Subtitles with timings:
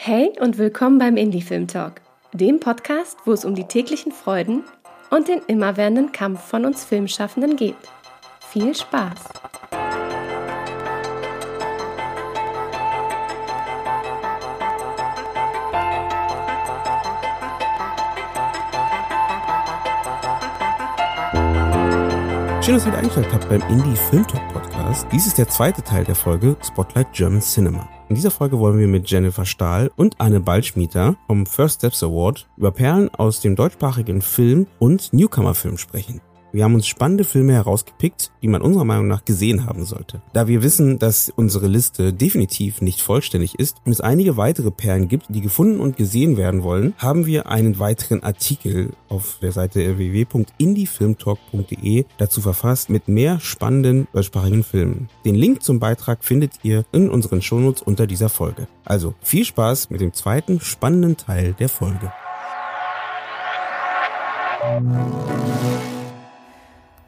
[0.00, 2.00] Hey und willkommen beim Indie Film Talk,
[2.32, 4.62] dem Podcast, wo es um die täglichen Freuden
[5.10, 7.74] und den immerwährenden Kampf von uns Filmschaffenden geht.
[8.38, 9.18] Viel Spaß!
[22.62, 25.08] Schön, dass ihr wieder eingeschaltet habt beim Indie Film Talk Podcast.
[25.10, 27.97] Dies ist der zweite Teil der Folge Spotlight German Cinema.
[28.08, 32.48] In dieser Folge wollen wir mit Jennifer Stahl und Anne Ballschmieter vom First Steps Award
[32.56, 36.22] über Perlen aus dem deutschsprachigen Film und Newcomer-Film sprechen.
[36.58, 40.20] Wir haben uns spannende Filme herausgepickt, die man unserer Meinung nach gesehen haben sollte.
[40.32, 45.06] Da wir wissen, dass unsere Liste definitiv nicht vollständig ist und es einige weitere Perlen
[45.06, 49.98] gibt, die gefunden und gesehen werden wollen, haben wir einen weiteren Artikel auf der Seite
[49.98, 55.08] www.indiefilmtalk.de dazu verfasst mit mehr spannenden deutschsprachigen Filmen.
[55.24, 58.66] Den Link zum Beitrag findet ihr in unseren Shownotes unter dieser Folge.
[58.84, 62.12] Also viel Spaß mit dem zweiten spannenden Teil der Folge.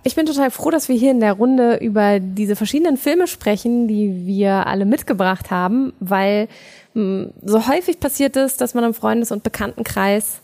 [0.03, 3.87] Ich bin total froh, dass wir hier in der Runde über diese verschiedenen Filme sprechen,
[3.87, 6.49] die wir alle mitgebracht haben, weil
[6.95, 10.41] mh, so häufig passiert es, dass man im Freundes- und Bekanntenkreis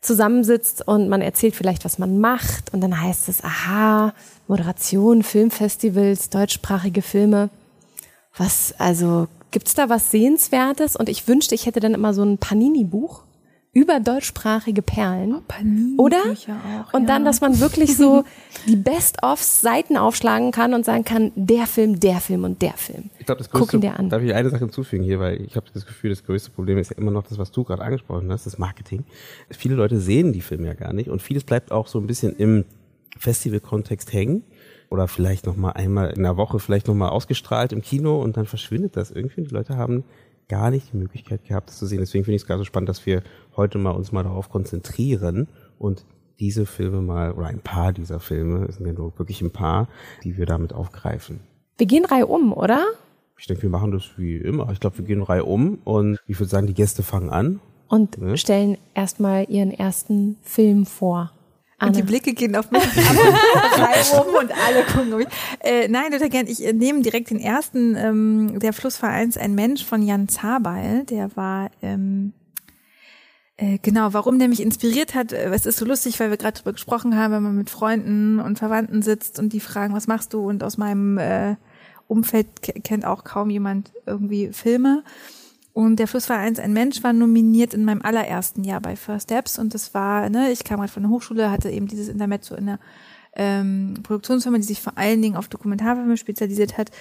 [0.00, 4.14] zusammensitzt und man erzählt vielleicht, was man macht und dann heißt es, aha,
[4.48, 7.50] Moderation, Filmfestivals, deutschsprachige Filme.
[8.36, 10.96] Was, also, gibt's da was Sehenswertes?
[10.96, 13.22] Und ich wünschte, ich hätte dann immer so ein Panini-Buch
[13.74, 15.42] über deutschsprachige Perlen.
[15.46, 16.22] Panini Oder?
[16.22, 17.28] auch, und dann, ja.
[17.28, 18.24] dass man wirklich so
[18.68, 23.10] die Best-ofs Seiten aufschlagen kann und sagen kann, der Film, der Film und der Film.
[23.18, 24.08] Ich glaube, das größte, ihn dir an.
[24.08, 26.90] darf ich eine Sache hinzufügen hier, weil ich habe das Gefühl, das größte Problem ist
[26.90, 29.04] ja immer noch das, was du gerade angesprochen hast, das Marketing.
[29.50, 32.36] Viele Leute sehen die Filme ja gar nicht und vieles bleibt auch so ein bisschen
[32.36, 32.64] im
[33.18, 34.44] Festival-Kontext hängen
[34.90, 38.36] oder vielleicht noch mal einmal in der Woche vielleicht noch mal ausgestrahlt im Kino und
[38.36, 39.40] dann verschwindet das irgendwie.
[39.40, 40.04] Und die Leute haben
[40.48, 41.98] gar nicht die Möglichkeit gehabt, das zu sehen.
[42.00, 43.22] Deswegen finde ich es gerade so spannend, dass wir
[43.56, 46.04] heute mal uns mal darauf konzentrieren und
[46.40, 49.88] diese Filme mal oder ein paar dieser Filme, es sind ja nur wirklich ein paar,
[50.24, 51.40] die wir damit aufgreifen.
[51.78, 52.84] Wir gehen Reihe um, oder?
[53.38, 54.70] Ich denke, wir machen das wie immer.
[54.72, 57.60] Ich glaube, wir gehen Reihe um und ich würde sagen, die Gäste fangen an.
[57.88, 58.36] Und Ne?
[58.36, 61.32] stellen erstmal ihren ersten Film vor.
[61.80, 62.08] Und die Anne.
[62.10, 62.82] Blicke gehen auf mich
[64.12, 65.28] rum und alle gucken auf mich.
[65.60, 66.46] Äh, nein, total gern.
[66.46, 71.04] Ich äh, nehme direkt den ersten, ähm, der Flussvereins, ein Mensch von Jan Zabeil.
[71.04, 72.32] Der war, ähm,
[73.56, 75.32] äh, genau, warum der mich inspiriert hat.
[75.32, 78.38] äh, Es ist so lustig, weil wir gerade drüber gesprochen haben, wenn man mit Freunden
[78.40, 80.48] und Verwandten sitzt und die fragen, was machst du?
[80.48, 81.56] Und aus meinem äh,
[82.06, 85.02] Umfeld ke- kennt auch kaum jemand irgendwie Filme.
[85.74, 89.74] Und der Flussvereins ein Mensch war nominiert in meinem allerersten Jahr bei First Steps und
[89.74, 92.78] das war, ne, ich kam halt von der Hochschule, hatte eben dieses Intermezzo in der
[93.34, 96.92] ähm, Produktionsfirma, die sich vor allen Dingen auf Dokumentarfilme spezialisiert hat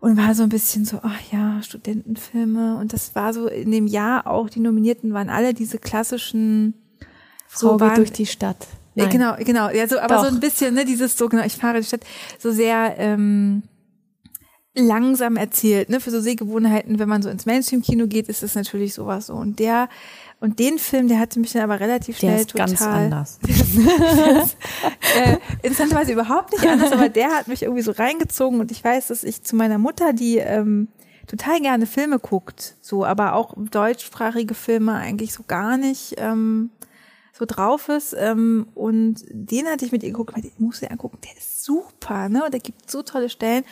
[0.00, 3.86] und war so ein bisschen so, ach ja, Studentenfilme und das war so in dem
[3.86, 6.74] Jahr auch, die Nominierten waren alle diese klassischen
[7.46, 8.66] Frau geht waren- durch die Stadt.
[8.96, 9.10] Nein.
[9.10, 9.70] genau, genau.
[9.70, 10.24] Ja, so, aber Doch.
[10.24, 12.00] so ein bisschen, ne, dieses so, genau, ich fahre die Stadt,
[12.40, 13.62] so sehr ähm,
[14.74, 18.94] langsam erzählt, ne, für so Sehgewohnheiten, wenn man so ins Mainstream-Kino geht, ist es natürlich
[18.94, 19.34] sowas so.
[19.34, 19.88] Und der,
[20.38, 22.66] und den Film, der hatte mich dann aber relativ Der schnell ist total.
[22.66, 23.38] ganz anders.
[25.16, 29.08] äh, interessanterweise überhaupt nicht anders, aber der hat mich irgendwie so reingezogen und ich weiß,
[29.08, 30.88] dass ich zu meiner Mutter, die ähm,
[31.26, 36.70] total gerne Filme guckt, so, aber auch deutschsprachige Filme eigentlich so gar nicht ähm,
[37.32, 38.14] so drauf ist.
[38.16, 42.28] Ähm, und den hatte ich mit ihr geguckt, ich muss dir angucken, der ist super,
[42.28, 42.44] ne?
[42.44, 43.64] Und der gibt so tolle Stellen.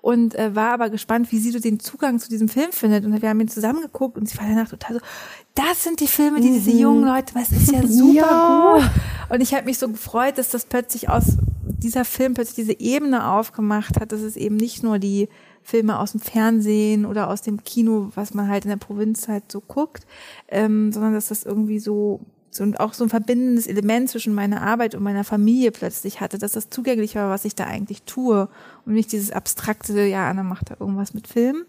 [0.00, 3.04] Und äh, war aber gespannt, wie sie so den Zugang zu diesem Film findet.
[3.04, 5.00] Und wir haben ihn zusammen geguckt und sie war danach total so,
[5.54, 8.74] das sind die Filme, die diese jungen Leute, was ist ja super Ja.
[8.76, 8.90] gut.
[9.34, 13.28] Und ich habe mich so gefreut, dass das plötzlich aus dieser Film plötzlich diese Ebene
[13.28, 15.28] aufgemacht hat, dass es eben nicht nur die
[15.62, 19.50] Filme aus dem Fernsehen oder aus dem Kino, was man halt in der Provinz halt
[19.52, 20.06] so guckt,
[20.48, 22.20] ähm, sondern dass das irgendwie so
[22.50, 26.38] so und auch so ein verbindendes Element zwischen meiner Arbeit und meiner Familie plötzlich hatte,
[26.38, 28.48] dass das zugänglich war, was ich da eigentlich tue
[28.86, 31.64] und nicht dieses abstrakte, ja, Anna macht da irgendwas mit Film.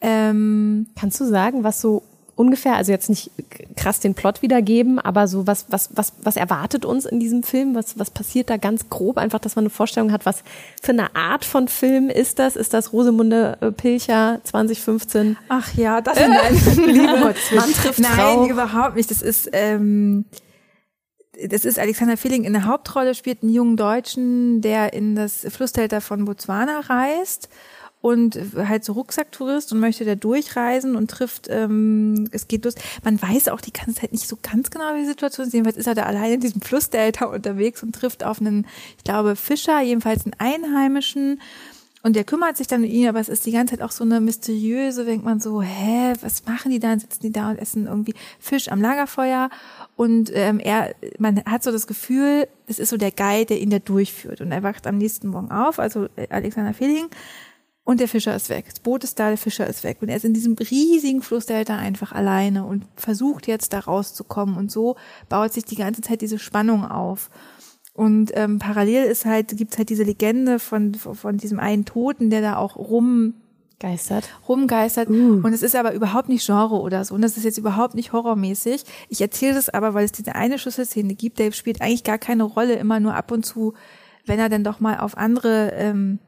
[0.00, 2.02] Ähm, Kannst du sagen, was so
[2.38, 3.32] ungefähr, also jetzt nicht
[3.76, 7.74] krass den Plot wiedergeben, aber so was, was, was, was erwartet uns in diesem Film?
[7.74, 9.18] Was, was passiert da ganz grob?
[9.18, 10.44] Einfach, dass man eine Vorstellung hat, was
[10.80, 12.54] für eine Art von Film ist das?
[12.54, 15.36] Ist das Rosemunde äh, Pilcher 2015?
[15.48, 18.46] Ach ja, das sind nein, liebe Mann trifft Nein, Frau.
[18.46, 19.10] überhaupt nicht.
[19.10, 20.24] Das ist, ähm,
[21.48, 26.00] das ist Alexander Feeling in der Hauptrolle, spielt einen jungen Deutschen, der in das Flussdelta
[26.00, 27.48] von Botswana reist
[28.00, 32.74] und halt so Rucksacktourist und möchte da durchreisen und trifft, ähm, es geht los.
[33.02, 35.52] Man weiß auch die ganze Zeit nicht so ganz genau, wie die Situation ist.
[35.52, 38.66] Jedenfalls ist er da alleine in diesem Flussdelta unterwegs und trifft auf einen,
[38.96, 41.40] ich glaube, Fischer, jedenfalls einen Einheimischen
[42.02, 44.04] Und der kümmert sich dann um ihn, aber es ist die ganze Zeit auch so
[44.04, 46.90] eine mysteriöse, denkt man so, hä, was machen die da?
[46.90, 49.50] Dann sitzen die da und essen irgendwie Fisch am Lagerfeuer.
[49.96, 53.70] Und ähm, er, man hat so das Gefühl, es ist so der Guide, der ihn
[53.70, 54.40] da durchführt.
[54.40, 57.06] Und er wacht am nächsten Morgen auf, also äh, Alexander Fehling,
[57.88, 58.66] und der Fischer ist weg.
[58.68, 59.96] Das Boot ist da, der Fischer ist weg.
[60.02, 64.58] Und er ist in diesem riesigen Flussdelta einfach alleine und versucht jetzt da rauszukommen.
[64.58, 64.96] Und so
[65.30, 67.30] baut sich die ganze Zeit diese Spannung auf.
[67.94, 72.42] Und ähm, parallel ist halt, gibt's halt diese Legende von, von diesem einen Toten, der
[72.42, 73.32] da auch rum
[73.78, 74.28] Geistert.
[74.46, 75.08] rumgeistert.
[75.08, 75.40] Uh.
[75.42, 77.14] Und es ist aber überhaupt nicht Genre oder so.
[77.14, 78.84] Und das ist jetzt überhaupt nicht horrormäßig.
[79.08, 82.42] Ich erzähle das aber, weil es diese eine Schlüsselszene gibt, der spielt eigentlich gar keine
[82.42, 83.72] Rolle, immer nur ab und zu,
[84.26, 86.18] wenn er dann doch mal auf andere ähm,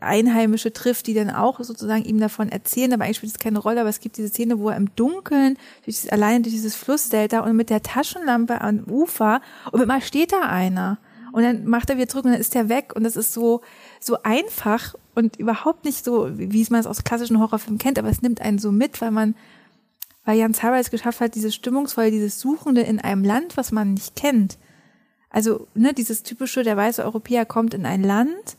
[0.00, 3.80] Einheimische trifft, die dann auch sozusagen ihm davon erzählen, aber eigentlich spielt es keine Rolle,
[3.80, 7.40] aber es gibt diese Szene, wo er im Dunkeln, durch dieses, alleine durch dieses Flussdelta
[7.40, 9.40] und mit der Taschenlampe am Ufer
[9.72, 10.98] und immer steht da einer.
[11.32, 13.60] Und dann macht er wieder zurück und dann ist er weg und das ist so,
[13.98, 18.08] so einfach und überhaupt nicht so, wie es man es aus klassischen Horrorfilmen kennt, aber
[18.08, 19.34] es nimmt einen so mit, weil man,
[20.24, 23.94] weil Jan Zara es geschafft hat, dieses Stimmungsvolle, dieses Suchende in einem Land, was man
[23.94, 24.58] nicht kennt.
[25.28, 28.56] Also, ne, dieses typische, der weiße Europäer kommt in ein Land,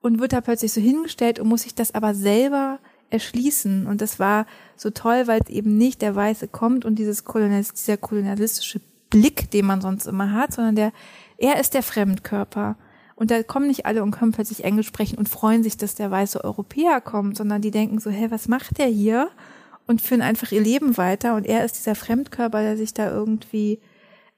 [0.00, 2.78] und wird da plötzlich so hingestellt und muss sich das aber selber
[3.10, 3.86] erschließen.
[3.86, 4.46] Und das war
[4.76, 8.80] so toll, weil eben nicht der Weiße kommt und dieses Kolonialist, dieser kolonialistische
[9.10, 10.92] Blick, den man sonst immer hat, sondern der,
[11.38, 12.76] er ist der Fremdkörper.
[13.16, 16.10] Und da kommen nicht alle und können plötzlich Englisch sprechen und freuen sich, dass der
[16.10, 19.30] weiße Europäer kommt, sondern die denken so, hä, was macht der hier?
[19.86, 21.34] Und führen einfach ihr Leben weiter.
[21.34, 23.80] Und er ist dieser Fremdkörper, der sich da irgendwie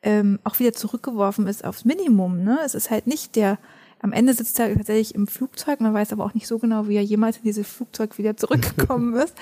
[0.02, 2.42] ähm, auch wieder zurückgeworfen ist aufs Minimum.
[2.42, 2.58] Ne?
[2.64, 3.58] Es ist halt nicht der
[4.02, 6.96] am Ende sitzt er tatsächlich im Flugzeug, man weiß aber auch nicht so genau, wie
[6.96, 9.34] er jemals in dieses Flugzeug wieder zurückgekommen ist.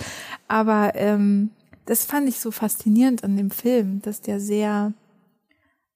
[0.48, 1.50] Aber ähm,
[1.86, 4.92] das fand ich so faszinierend an dem Film, dass der sehr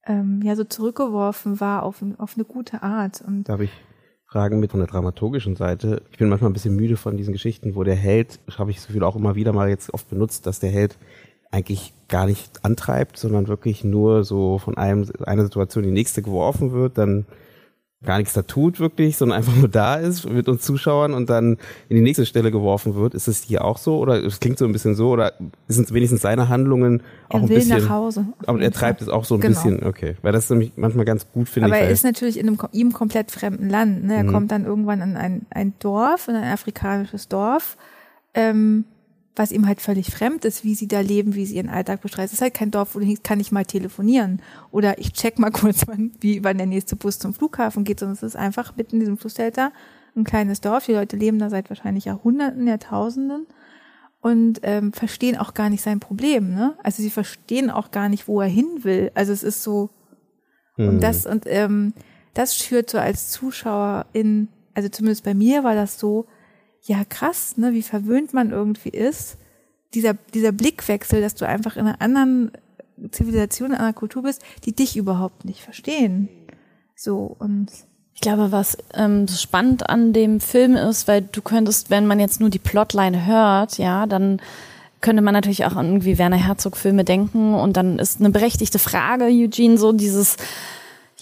[0.06, 3.22] ähm, ja so zurückgeworfen war auf, auf eine gute Art.
[3.26, 3.72] Und Darf ich
[4.26, 6.02] fragen mit von der dramaturgischen Seite?
[6.12, 8.92] Ich bin manchmal ein bisschen müde von diesen Geschichten, wo der Held, habe ich so
[8.92, 10.96] viel auch immer wieder mal jetzt oft benutzt, dass der Held
[11.50, 16.22] eigentlich gar nicht antreibt, sondern wirklich nur so von einem, einer Situation in die nächste
[16.22, 17.26] geworfen wird, dann
[18.04, 21.52] gar nichts da tut wirklich, sondern einfach nur da ist mit uns Zuschauern und dann
[21.88, 23.14] in die nächste Stelle geworfen wird.
[23.14, 25.32] Ist es hier auch so oder es klingt so ein bisschen so oder
[25.68, 27.78] sind es wenigstens seine Handlungen auch er ein will bisschen?
[27.78, 28.26] nach Hause.
[28.46, 29.54] Aber er treibt es auch so ein Genau.
[29.54, 30.16] bisschen, okay.
[30.22, 31.74] Weil das ist nämlich manchmal ganz gut, finde ich.
[31.74, 34.04] Aber er ist natürlich in einem ihm komplett fremden Land.
[34.04, 34.16] Ne?
[34.16, 34.32] Er Mhm.
[34.32, 37.76] kommt dann irgendwann in ein, ein Dorf, in ein afrikanisches Dorf,
[38.34, 38.84] ähm,
[39.34, 42.26] was ihm halt völlig fremd ist, wie sie da leben, wie sie ihren Alltag bestreiten.
[42.26, 45.38] Es ist halt kein Dorf, wo du hingehst, kann ich mal telefonieren oder ich check
[45.38, 48.76] mal kurz, wann, wie, wann der nächste Bus zum Flughafen geht, sondern es ist einfach
[48.76, 49.72] mitten in diesem Flussdelta
[50.14, 50.84] ein kleines Dorf.
[50.86, 53.46] Die Leute leben da seit wahrscheinlich Jahrhunderten, Jahrtausenden
[54.20, 56.54] und ähm, verstehen auch gar nicht sein Problem.
[56.54, 56.76] Ne?
[56.82, 59.10] Also sie verstehen auch gar nicht, wo er hin will.
[59.14, 59.90] Also es ist so,
[60.76, 60.88] Hm.
[60.88, 61.92] und das, und ähm,
[62.34, 66.26] das führt so als Zuschauer in, also zumindest bei mir war das so,
[66.82, 69.36] ja krass, ne, wie verwöhnt man irgendwie ist.
[69.94, 72.52] Dieser, dieser Blickwechsel, dass du einfach in einer anderen
[73.10, 76.28] Zivilisation, in einer Kultur bist, die dich überhaupt nicht verstehen.
[76.94, 77.70] So, und
[78.14, 82.40] Ich glaube, was ähm, spannend an dem Film ist, weil du könntest, wenn man jetzt
[82.40, 84.40] nur die Plotline hört, ja, dann
[85.00, 88.78] könnte man natürlich auch an irgendwie Werner Herzog Filme denken und dann ist eine berechtigte
[88.78, 90.36] Frage, Eugene, so dieses,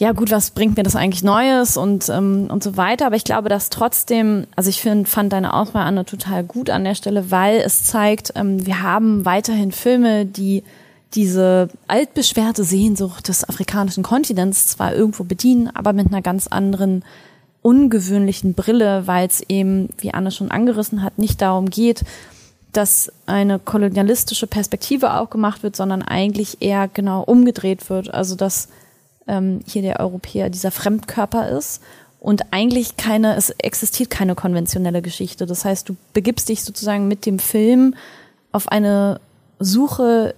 [0.01, 3.05] ja gut, was bringt mir das eigentlich Neues und, ähm, und so weiter.
[3.05, 6.85] Aber ich glaube, dass trotzdem, also ich find, fand deine Auswahl, Anne, total gut an
[6.85, 10.65] der Stelle, weil es zeigt, ähm, wir haben weiterhin Filme, die
[11.13, 17.05] diese altbeschwerte Sehnsucht des afrikanischen Kontinents zwar irgendwo bedienen, aber mit einer ganz anderen
[17.61, 22.05] ungewöhnlichen Brille, weil es eben, wie Anne schon angerissen hat, nicht darum geht,
[22.73, 28.15] dass eine kolonialistische Perspektive aufgemacht wird, sondern eigentlich eher genau umgedreht wird.
[28.15, 28.69] Also dass
[29.27, 31.83] ähm, hier der Europäer dieser Fremdkörper ist
[32.21, 35.47] und eigentlich keine, es existiert keine konventionelle Geschichte.
[35.47, 37.95] Das heißt, du begibst dich sozusagen mit dem Film
[38.53, 39.21] auf eine
[39.59, 40.35] Suche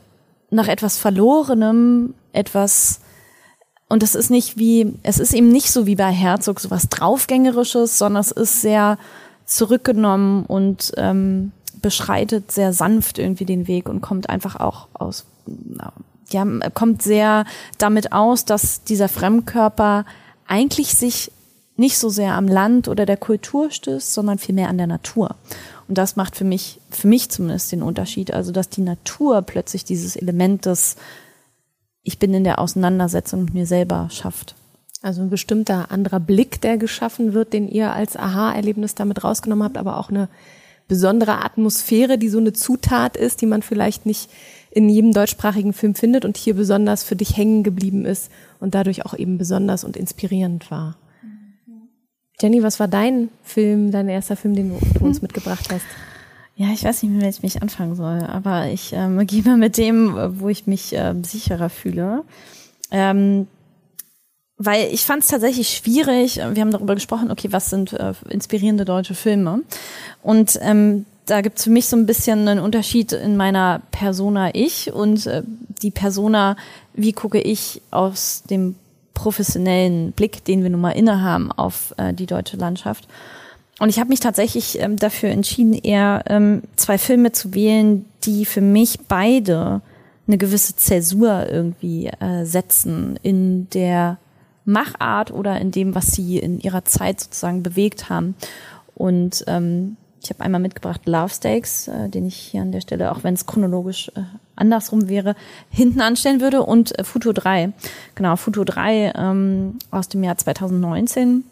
[0.51, 3.01] nach etwas Verlorenem, etwas
[3.89, 6.89] und das ist nicht wie, es ist eben nicht so wie bei Herzog so was
[6.89, 8.97] draufgängerisches, sondern es ist sehr
[9.45, 15.27] zurückgenommen und ähm, beschreitet sehr sanft irgendwie den Weg und kommt einfach auch aus,
[16.33, 17.45] ja, kommt sehr
[17.79, 20.05] damit aus, dass dieser Fremdkörper
[20.47, 21.33] eigentlich sich
[21.77, 25.37] nicht so sehr am Land oder der Kultur stößt, sondern vielmehr an der Natur.
[25.89, 28.33] Und das macht für mich, für mich zumindest den Unterschied.
[28.33, 30.97] Also, dass die Natur plötzlich dieses Element des
[32.03, 34.55] Ich bin in der Auseinandersetzung mit mir selber schafft.
[35.03, 39.77] Also ein bestimmter anderer Blick, der geschaffen wird, den ihr als Aha-Erlebnis damit rausgenommen habt,
[39.77, 40.29] aber auch eine
[40.87, 44.31] besondere Atmosphäre, die so eine Zutat ist, die man vielleicht nicht
[44.73, 49.05] in jedem deutschsprachigen Film findet und hier besonders für dich hängen geblieben ist und dadurch
[49.05, 50.97] auch eben besonders und inspirierend war.
[52.41, 55.85] Jenny, was war dein Film, dein erster Film, den du uns mitgebracht hast?
[56.57, 59.77] Ja, ich weiß nicht, wie ich mich anfangen soll, aber ich ähm, gehe mal mit
[59.77, 62.25] dem, wo ich mich äh, sicherer fühle.
[62.91, 63.47] Ähm,
[64.57, 66.37] weil ich fand es tatsächlich schwierig.
[66.37, 69.63] Wir haben darüber gesprochen, okay, was sind äh, inspirierende deutsche Filme?
[70.23, 74.55] Und ähm, da gibt es für mich so ein bisschen einen Unterschied in meiner Persona
[74.55, 75.43] ich und äh,
[75.83, 76.57] die Persona,
[76.95, 78.77] wie gucke ich aus dem
[79.15, 83.07] professionellen Blick, den wir nun mal innehaben auf äh, die deutsche Landschaft.
[83.79, 88.45] Und ich habe mich tatsächlich ähm, dafür entschieden, eher ähm, zwei Filme zu wählen, die
[88.45, 89.81] für mich beide
[90.27, 94.19] eine gewisse Zäsur irgendwie äh, setzen in der
[94.65, 98.37] Machart oder in dem, was sie in ihrer Zeit sozusagen bewegt haben.
[98.95, 103.13] Und ähm, ich habe einmal mitgebracht Love Stakes, äh, den ich hier an der Stelle,
[103.13, 104.23] auch wenn es chronologisch äh,
[104.55, 105.35] andersrum wäre,
[105.71, 106.63] hinten anstellen würde.
[106.63, 107.73] Und äh, Futur 3.
[108.15, 111.45] Genau, Futur 3 ähm, aus dem Jahr 2019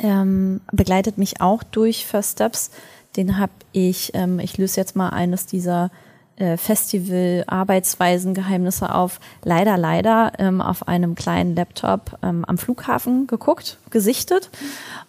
[0.00, 2.70] ähm, begleitet mich auch durch First Steps.
[3.16, 5.90] Den habe ich, ähm, ich löse jetzt mal eines dieser
[6.36, 13.78] äh, Festival-Arbeitsweisen, Geheimnisse auf, leider, leider ähm, auf einem kleinen Laptop ähm, am Flughafen geguckt,
[13.90, 14.50] gesichtet.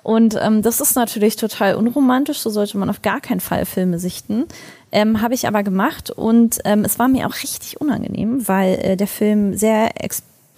[0.04, 3.98] Und ähm, das ist natürlich total unromantisch, so sollte man auf gar keinen Fall Filme
[3.98, 4.46] sichten.
[4.92, 8.98] Ähm, Habe ich aber gemacht und ähm, es war mir auch richtig unangenehm, weil äh,
[8.98, 9.90] der Film sehr,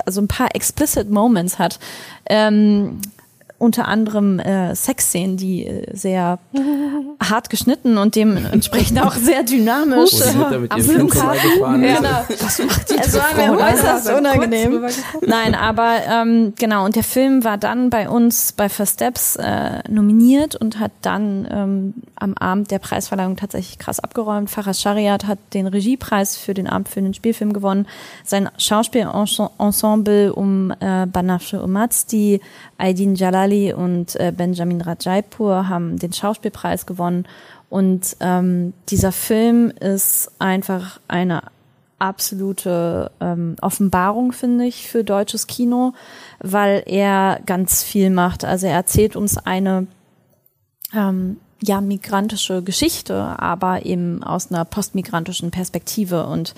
[0.06, 1.80] also ein paar explicit Moments hat.
[2.26, 3.00] Ähm,
[3.60, 6.40] unter anderem äh, Sexszenen, die äh, sehr
[7.20, 11.84] hart geschnitten und dementsprechend auch sehr dynamisch äh, am Flughafen.
[11.84, 11.98] Ja.
[11.98, 12.10] Genau.
[12.48, 14.86] Das macht die es war mir äußerst unangenehm.
[15.22, 16.86] Nein, aber ähm, genau.
[16.86, 21.48] Und der Film war dann bei uns bei First Steps äh, nominiert und hat dann
[21.50, 24.50] ähm, am Abend der Preisverleihung tatsächlich krass abgeräumt.
[24.50, 27.88] Faraz Shariat hat den Regiepreis für den Abend für den Spielfilm gewonnen.
[28.24, 32.40] Sein Schauspielensemble um äh, Banafshe Umazdi,
[32.78, 33.16] Aydin
[33.48, 37.26] Jalali und äh, Benjamin Rajaipur haben den Schauspielpreis gewonnen.
[37.70, 41.44] Und ähm, dieser Film ist einfach eine
[42.00, 45.94] absolute ähm, Offenbarung, finde ich, für deutsches Kino,
[46.40, 48.46] weil er ganz viel macht.
[48.46, 49.88] Also er erzählt uns eine
[50.94, 56.54] ähm, ja migrantische Geschichte, aber eben aus einer postmigrantischen Perspektive und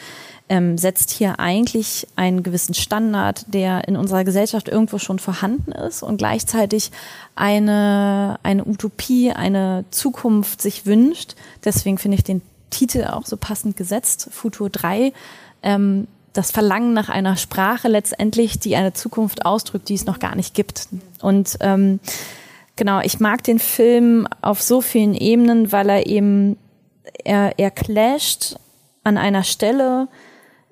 [0.49, 6.01] ähm, setzt hier eigentlich einen gewissen Standard, der in unserer Gesellschaft irgendwo schon vorhanden ist
[6.01, 6.91] und gleichzeitig
[7.35, 11.35] eine, eine Utopie, eine Zukunft sich wünscht.
[11.63, 12.41] Deswegen finde ich den
[12.71, 15.13] Titel auch so passend gesetzt, Futur 3.
[15.61, 20.35] Ähm, das Verlangen nach einer Sprache letztendlich, die eine Zukunft ausdrückt, die es noch gar
[20.35, 20.87] nicht gibt.
[21.21, 21.99] Und ähm,
[22.75, 26.57] genau, ich mag den Film auf so vielen Ebenen, weil er eben,
[27.23, 28.55] er, er clasht
[29.03, 30.07] an einer Stelle,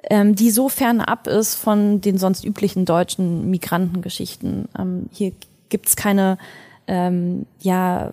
[0.10, 4.68] ähm, die so fernab ist von den sonst üblichen deutschen Migrantengeschichten.
[4.78, 5.34] Ähm, hier
[5.70, 6.38] gibt's keine
[6.88, 8.12] ähm, ja,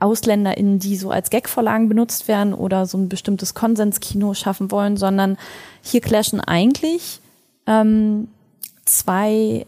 [0.00, 5.36] AusländerInnen, die so als Gagvorlagen benutzt werden oder so ein bestimmtes Konsenskino schaffen wollen, sondern
[5.82, 7.20] hier clashen eigentlich
[7.66, 8.28] ähm,
[8.84, 9.66] zwei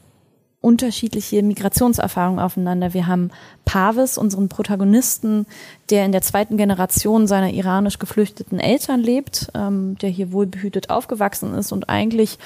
[0.67, 2.93] unterschiedliche Migrationserfahrungen aufeinander.
[2.93, 3.31] Wir haben
[3.65, 5.47] Pavis, unseren Protagonisten,
[5.91, 11.55] der in der zweiten Generation seiner iranisch geflüchteten Eltern lebt, ähm, der hier wohlbehütet aufgewachsen
[11.55, 12.39] ist und eigentlich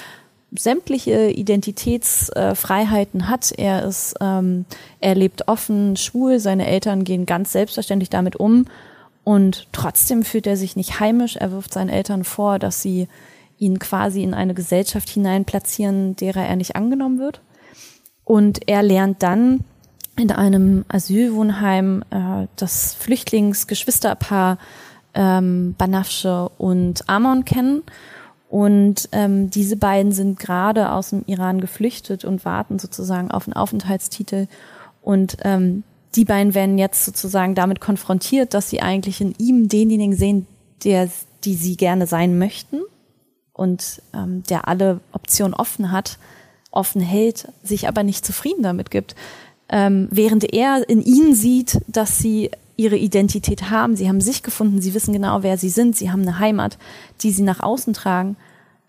[0.55, 3.53] sämtliche Identitätsfreiheiten äh, hat.
[3.57, 4.65] Er ist, ähm,
[4.99, 8.65] er lebt offen, schwul, seine Eltern gehen ganz selbstverständlich damit um
[9.23, 11.37] und trotzdem fühlt er sich nicht heimisch.
[11.37, 13.07] Er wirft seinen Eltern vor, dass sie
[13.57, 17.41] ihn quasi in eine Gesellschaft hinein platzieren, derer er nicht angenommen wird.
[18.23, 19.63] Und er lernt dann
[20.17, 24.57] in einem Asylwohnheim äh, das Flüchtlingsgeschwisterpaar
[25.13, 27.83] ähm, Banafsche und Amon kennen.
[28.49, 33.53] Und ähm, diese beiden sind gerade aus dem Iran geflüchtet und warten sozusagen auf einen
[33.53, 34.47] Aufenthaltstitel.
[35.01, 35.83] Und ähm,
[36.15, 40.47] die beiden werden jetzt sozusagen damit konfrontiert, dass sie eigentlich in ihm denjenigen sehen,
[40.83, 41.09] der,
[41.45, 42.81] die sie gerne sein möchten
[43.53, 46.17] und ähm, der alle Optionen offen hat,
[46.71, 49.15] offen hält, sich aber nicht zufrieden damit gibt.
[49.69, 54.81] Ähm, während er in ihnen sieht, dass sie ihre Identität haben, sie haben sich gefunden,
[54.81, 56.77] sie wissen genau, wer sie sind, sie haben eine Heimat,
[57.21, 58.35] die sie nach außen tragen.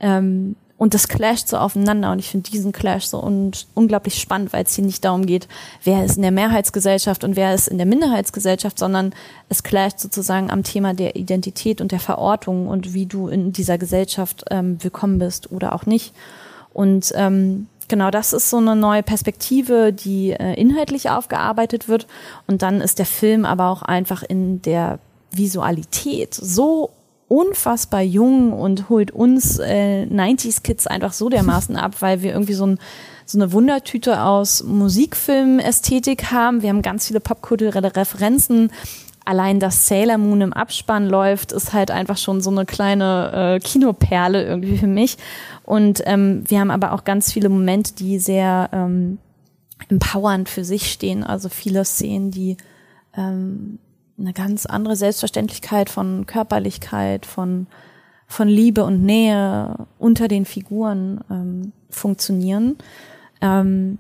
[0.00, 4.52] Ähm, und das clasht so aufeinander und ich finde diesen Clash so un unglaublich spannend,
[4.52, 5.46] weil es hier nicht darum geht,
[5.84, 9.14] wer ist in der Mehrheitsgesellschaft und wer ist in der Minderheitsgesellschaft, sondern
[9.48, 13.78] es clasht sozusagen am Thema der Identität und der Verortung und wie du in dieser
[13.78, 16.14] Gesellschaft ähm, willkommen bist oder auch nicht.
[16.72, 22.06] Und ähm, genau, das ist so eine neue Perspektive, die äh, inhaltlich aufgearbeitet wird.
[22.46, 24.98] Und dann ist der Film aber auch einfach in der
[25.30, 26.90] Visualität so
[27.32, 32.52] unfassbar jung und holt uns äh, 90s Kids einfach so dermaßen ab, weil wir irgendwie
[32.52, 32.78] so, ein,
[33.24, 36.60] so eine Wundertüte aus Musikfilm-Ästhetik haben.
[36.60, 38.70] Wir haben ganz viele popkulturelle Referenzen.
[39.24, 43.60] Allein, dass Sailor Moon im Abspann läuft, ist halt einfach schon so eine kleine äh,
[43.60, 45.16] Kinoperle irgendwie für mich.
[45.64, 49.18] Und ähm, wir haben aber auch ganz viele Momente, die sehr ähm,
[49.88, 51.24] empowernd für sich stehen.
[51.24, 52.56] Also viele Szenen, die
[53.16, 53.78] ähm,
[54.18, 57.66] eine ganz andere Selbstverständlichkeit von Körperlichkeit, von,
[58.26, 62.76] von Liebe und Nähe unter den Figuren ähm, funktionieren.
[63.40, 63.98] Ähm,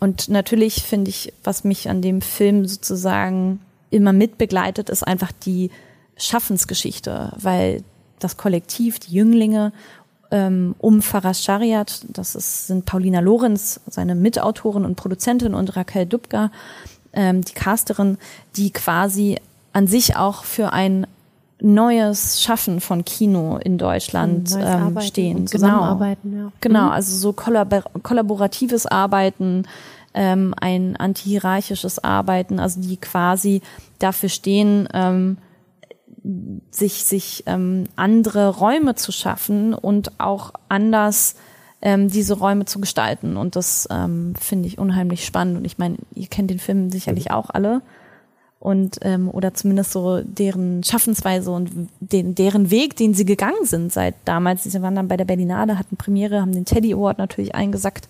[0.00, 5.70] und natürlich finde ich, was mich an dem Film sozusagen immer mitbegleitet, ist einfach die
[6.16, 7.82] Schaffensgeschichte, weil
[8.18, 9.72] das Kollektiv, die Jünglinge
[10.30, 16.06] ähm, um Faras Shariat, das ist, sind Paulina Lorenz, seine Mitautorin und Produzentin und Raquel
[16.06, 16.50] Dubka,
[17.12, 18.18] ähm, die Casterin,
[18.56, 19.38] die quasi
[19.72, 21.06] an sich auch für ein
[21.62, 25.46] neues Schaffen von Kino in Deutschland ähm, stehen.
[25.46, 26.00] Genau.
[26.00, 26.16] Ja.
[26.60, 26.90] Genau, mhm.
[26.90, 29.64] also so kollabor kollaboratives Arbeiten,
[30.14, 33.60] ähm, ein antihierarchisches Arbeiten, also die quasi
[33.98, 35.36] dafür stehen, ähm,
[36.70, 41.34] sich, sich ähm, andere Räume zu schaffen und auch anders
[41.82, 43.36] ähm, diese Räume zu gestalten.
[43.36, 45.58] Und das ähm, finde ich unheimlich spannend.
[45.58, 47.82] Und ich meine, ihr kennt den Film sicherlich auch alle.
[48.58, 51.70] Und ähm, oder zumindest so deren Schaffensweise und
[52.00, 54.64] den, deren Weg, den sie gegangen sind seit damals.
[54.64, 58.08] Sie waren dann bei der Berlinade, hatten Premiere, haben den Teddy Award natürlich eingesackt.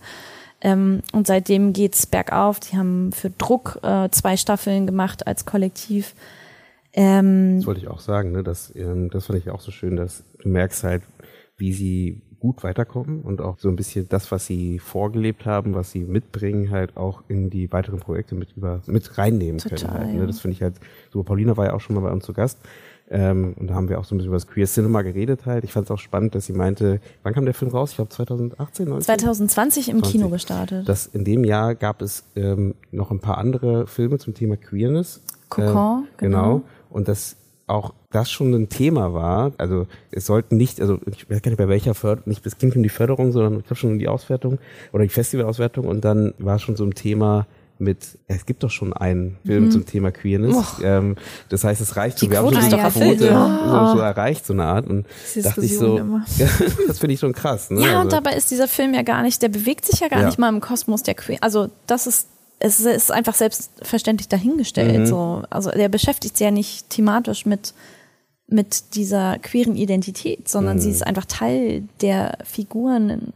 [0.61, 2.59] Ähm, und seitdem geht's bergauf.
[2.59, 6.15] Die haben für Druck äh, zwei Staffeln gemacht als Kollektiv.
[6.93, 8.43] Ähm, das wollte ich auch sagen, ne?
[8.43, 11.03] Das, ähm, das fand ich auch so schön, dass du merkst halt,
[11.57, 15.93] wie sie gut weiterkommen und auch so ein bisschen das, was sie vorgelebt haben, was
[15.93, 19.93] sie mitbringen, halt auch in die weiteren Projekte mit über mit reinnehmen Total, können.
[19.93, 20.27] Halt, ne?
[20.27, 20.77] Das finde ich halt
[21.13, 21.23] so.
[21.23, 22.59] Paulina war ja auch schon mal bei uns zu Gast.
[23.13, 25.65] Ähm, und da haben wir auch so ein bisschen über das Queer Cinema geredet halt.
[25.65, 27.91] Ich fand es auch spannend, dass sie meinte, wann kam der Film raus?
[27.91, 29.05] Ich glaube 2018, 19?
[29.05, 30.13] 2020 im 20.
[30.13, 30.89] Kino gestartet.
[30.89, 35.23] Das, in dem Jahr gab es ähm, noch ein paar andere Filme zum Thema Queerness.
[35.49, 36.43] Cocon, ähm, genau.
[36.43, 36.63] genau.
[36.91, 39.53] Und das auch das schon ein Thema war.
[39.57, 42.73] Also es sollten nicht, also ich weiß gar nicht bei welcher Förderung, nicht es ging
[42.73, 44.59] um die Förderung, sondern ich glaube schon um die Auswertung
[44.93, 47.47] oder die Festivalauswertung und dann war schon so ein Thema
[47.79, 49.71] mit, es gibt doch schon einen Film mhm.
[49.71, 50.81] zum Thema Queerness.
[50.83, 51.17] Ähm,
[51.49, 52.31] das heißt, es reicht so.
[52.31, 53.87] Wir haben schon diese Quote ja.
[53.89, 54.87] so, so, erreicht, so eine Art.
[54.87, 55.99] Und dachte ich so,
[56.87, 57.71] das finde ich schon krass.
[57.71, 57.81] Ne?
[57.81, 60.21] Ja, also, und dabei ist dieser Film ja gar nicht, der bewegt sich ja gar
[60.21, 60.27] ja.
[60.27, 61.39] nicht mal im Kosmos der Queer.
[61.41, 62.29] Also das ist
[62.61, 65.01] es ist einfach selbstverständlich dahingestellt.
[65.01, 65.07] Mhm.
[65.07, 65.43] So.
[65.51, 67.75] Also der beschäftigt sich ja nicht thematisch mit,
[68.47, 70.81] mit dieser queeren Identität, sondern mhm.
[70.81, 73.33] sie ist einfach Teil der Figuren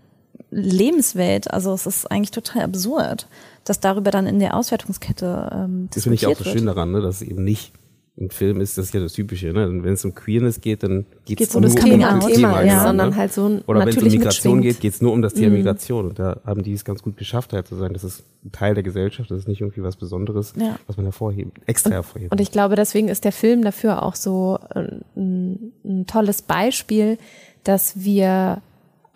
[0.51, 1.51] Lebenswelt.
[1.51, 3.27] Also es ist eigentlich total absurd,
[3.65, 7.01] dass darüber dann in der Auswertungskette ähm, Das finde ich auch so schön daran, ne,
[7.01, 7.73] dass es eben nicht
[8.17, 9.83] ein Film ist, das ist ja das Typische, ne?
[9.83, 12.63] Wenn es um Queerness geht, dann geht es um das nur um das Thema, Thema
[12.63, 13.17] ja, sondern ne?
[13.17, 15.51] halt so ein Oder wenn es um Migration geht, geht es nur um das Thema
[15.51, 15.57] mhm.
[15.57, 16.07] Migration.
[16.07, 18.75] Und da haben die es ganz gut geschafft, halt zu sagen, das ist ein Teil
[18.75, 20.79] der Gesellschaft, das ist nicht irgendwie was Besonderes, ja.
[20.87, 22.31] was man hervorhebt, extra und, hervorhebt.
[22.31, 27.19] Und ich glaube, deswegen ist der Film dafür auch so ein, ein tolles Beispiel,
[27.65, 28.63] dass wir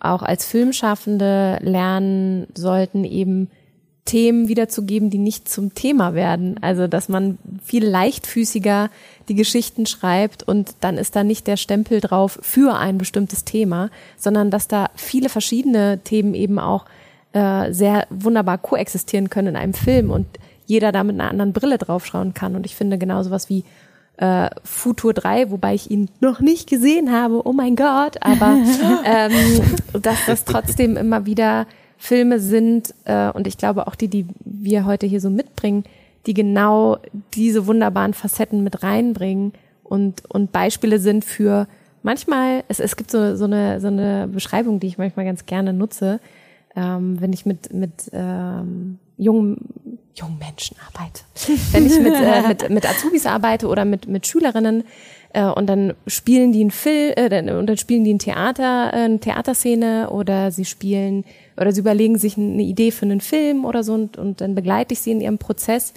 [0.01, 3.49] auch als Filmschaffende lernen sollten, eben
[4.09, 6.55] Themen wiederzugeben, die nicht zum Thema werden.
[6.61, 8.89] Also, dass man viel leichtfüßiger
[9.27, 13.91] die Geschichten schreibt und dann ist da nicht der Stempel drauf für ein bestimmtes Thema,
[14.17, 16.85] sondern dass da viele verschiedene Themen eben auch
[17.33, 20.25] äh, sehr wunderbar koexistieren können in einem Film und
[20.65, 22.55] jeder da mit einer anderen Brille draufschauen kann.
[22.55, 23.63] Und ich finde genau sowas wie
[24.17, 28.57] äh, Futur 3, wobei ich ihn noch nicht gesehen habe, oh mein Gott, aber
[29.05, 29.61] ähm,
[30.01, 31.67] dass das trotzdem immer wieder
[32.01, 35.83] Filme sind, äh, und ich glaube auch die, die wir heute hier so mitbringen,
[36.25, 36.97] die genau
[37.33, 39.51] diese wunderbaren Facetten mit reinbringen
[39.83, 41.67] und, und Beispiele sind für
[42.01, 45.73] manchmal, es, es gibt so, so, eine, so eine Beschreibung, die ich manchmal ganz gerne
[45.73, 46.21] nutze,
[46.73, 49.57] ähm, wenn ich mit, mit ähm, jungen,
[50.15, 51.21] jungen Menschen arbeite.
[51.73, 54.85] wenn ich mit, äh, mit, mit Azubis arbeite oder mit, mit Schülerinnen,
[55.33, 58.97] äh, und dann spielen die ein Film, äh, und dann spielen die ein Theater, äh,
[58.97, 61.23] eine Theaterszene oder sie spielen
[61.59, 64.93] oder sie überlegen sich eine Idee für einen Film oder so und, und dann begleite
[64.93, 65.93] ich sie in ihrem Prozess.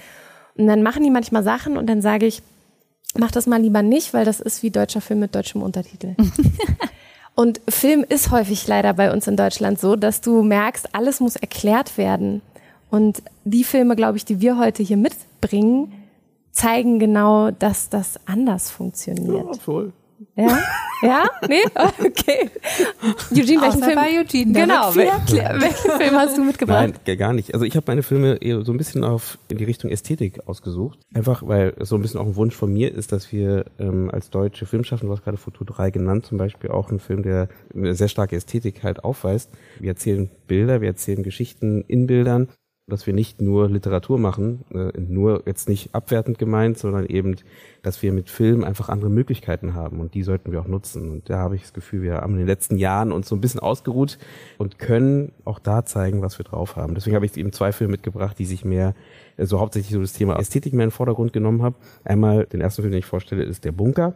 [0.57, 2.43] Und dann machen die manchmal Sachen und dann sage ich,
[3.17, 6.15] mach das mal lieber nicht, weil das ist wie deutscher Film mit deutschem Untertitel.
[7.35, 11.37] und Film ist häufig leider bei uns in Deutschland so, dass du merkst, alles muss
[11.37, 12.43] erklärt werden.
[12.91, 15.93] Und die Filme, glaube ich, die wir heute hier mitbringen,
[16.51, 19.47] zeigen genau, dass das anders funktioniert.
[19.47, 19.93] Ja, voll.
[20.37, 20.59] Ja?
[21.03, 21.25] Ja?
[21.49, 21.63] Nee?
[21.99, 22.51] Okay.
[23.33, 23.95] Eugene, welchen Außer Film?
[23.97, 24.95] bei Eugene, genau.
[24.95, 26.95] welchen Film hast du mitgebracht?
[27.07, 27.55] Nein, gar nicht.
[27.55, 31.01] Also ich habe meine Filme eher so ein bisschen auf in die Richtung Ästhetik ausgesucht.
[31.15, 34.11] Einfach, weil es so ein bisschen auch ein Wunsch von mir ist, dass wir ähm,
[34.13, 37.49] als deutsche Filmschaffende, du hast gerade Foto 3 genannt, zum Beispiel auch einen Film, der
[37.75, 39.51] eine sehr starke Ästhetik halt aufweist.
[39.81, 42.49] Wir erzählen Bilder, wir erzählen Geschichten in Bildern,
[42.89, 47.37] dass wir nicht nur Literatur machen, äh, nur jetzt nicht abwertend gemeint, sondern eben,
[47.83, 51.11] dass wir mit Film einfach andere Möglichkeiten haben und die sollten wir auch nutzen.
[51.11, 53.41] Und da habe ich das Gefühl, wir haben in den letzten Jahren uns so ein
[53.41, 54.19] bisschen ausgeruht
[54.59, 56.95] und können auch da zeigen, was wir drauf haben.
[56.95, 58.95] Deswegen habe ich eben zwei Filme mitgebracht, die sich mehr,
[59.37, 61.77] äh, so hauptsächlich so das Thema Ästhetik mehr in den Vordergrund genommen haben.
[62.05, 64.15] Einmal den ersten Film, den ich vorstelle, ist Der Bunker.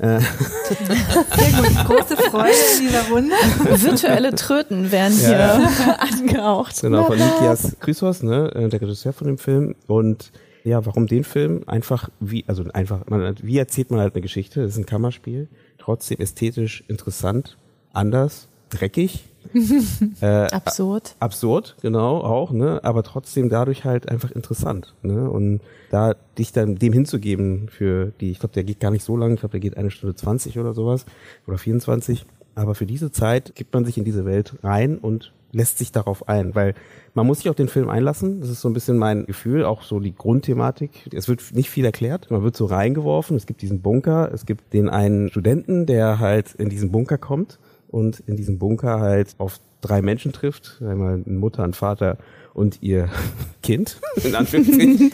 [0.00, 1.86] Sehr gut.
[1.86, 3.34] Große Freude in dieser Runde.
[3.82, 6.80] Virtuelle Tröten werden hier angehaucht.
[6.80, 9.74] Genau, von Nikias Chrysos, ne, äh, der Regisseur von dem Film.
[9.86, 10.32] Und
[10.64, 11.64] ja, warum den Film?
[11.66, 14.62] Einfach wie, also einfach, man, wie erzählt man halt eine Geschichte?
[14.62, 17.56] Das ist ein Kammerspiel, trotzdem ästhetisch interessant,
[17.92, 19.24] anders, dreckig,
[20.20, 21.16] Absurd.
[21.18, 26.76] absurd, genau, auch, ne, aber trotzdem dadurch halt einfach interessant, ne, und da dich dann
[26.76, 29.60] dem hinzugeben für die, ich glaube, der geht gar nicht so lang, ich glaube, der
[29.60, 31.04] geht eine Stunde 20 oder sowas,
[31.46, 35.78] oder 24, aber für diese Zeit gibt man sich in diese Welt rein und lässt
[35.78, 36.74] sich darauf ein, weil
[37.14, 39.82] man muss sich auf den Film einlassen, das ist so ein bisschen mein Gefühl, auch
[39.82, 43.80] so die Grundthematik, es wird nicht viel erklärt, man wird so reingeworfen, es gibt diesen
[43.80, 47.58] Bunker, es gibt den einen Studenten, der halt in diesen Bunker kommt
[47.90, 52.18] und in diesem Bunker halt auf drei Menschen trifft, einmal eine Mutter, ein Vater
[52.52, 53.08] und ihr
[53.62, 55.12] Kind, in Anführungszeichen.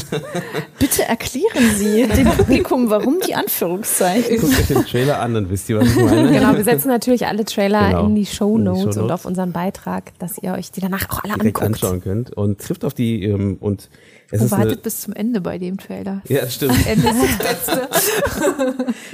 [0.78, 4.38] Bitte erklären Sie dem Publikum, warum die Anführungszeichen.
[4.38, 6.30] Guckt euch den Trailer an, dann wisst ihr, was ich meine.
[6.40, 8.06] Genau, wir setzen natürlich alle Trailer Genau.
[8.06, 11.34] in die Show Notes und auf unseren Beitrag, dass ihr euch die danach auch alle
[11.34, 11.82] direkt anguckt.
[11.82, 13.88] anschauen könnt und trifft auf die ähm, und
[14.30, 16.22] es Und ist eine, wartet bis zum Ende bei dem Trailer.
[16.28, 17.88] ja stimmt Ende ist das Beste.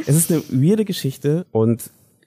[0.07, 1.85] es ist eine weirde Geschichte und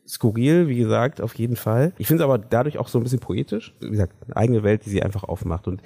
[0.10, 3.20] skurril wie gesagt auf jeden Fall ich finde es aber dadurch auch so ein bisschen
[3.20, 5.82] poetisch wie gesagt eine eigene Welt die sie einfach aufmacht und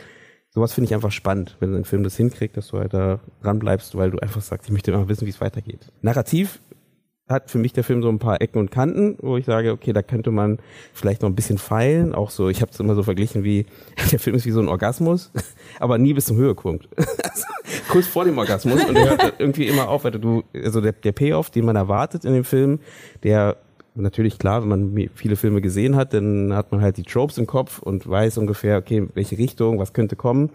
[0.49, 3.59] sowas finde ich einfach spannend wenn ein Film das hinkriegt dass du halt da dran
[3.59, 6.59] bleibst weil du einfach sagst ich möchte immer wissen wie es weitergeht narrativ
[7.29, 9.93] hat für mich der Film so ein paar Ecken und Kanten, wo ich sage, okay,
[9.93, 10.59] da könnte man
[10.93, 12.13] vielleicht noch ein bisschen feilen.
[12.13, 13.65] Auch so, ich habe es immer so verglichen wie,
[14.12, 15.31] der Film ist wie so ein Orgasmus,
[15.79, 16.88] aber nie bis zum Höhepunkt.
[17.33, 17.45] Also,
[17.89, 20.05] kurz vor dem Orgasmus und der hört irgendwie immer auf.
[20.05, 22.79] Also, du, also der, der Payoff, den man erwartet in dem Film,
[23.23, 23.57] der
[23.95, 27.47] natürlich klar, wenn man viele Filme gesehen hat, dann hat man halt die Tropes im
[27.47, 30.49] Kopf und weiß ungefähr, okay, welche Richtung, was könnte kommen.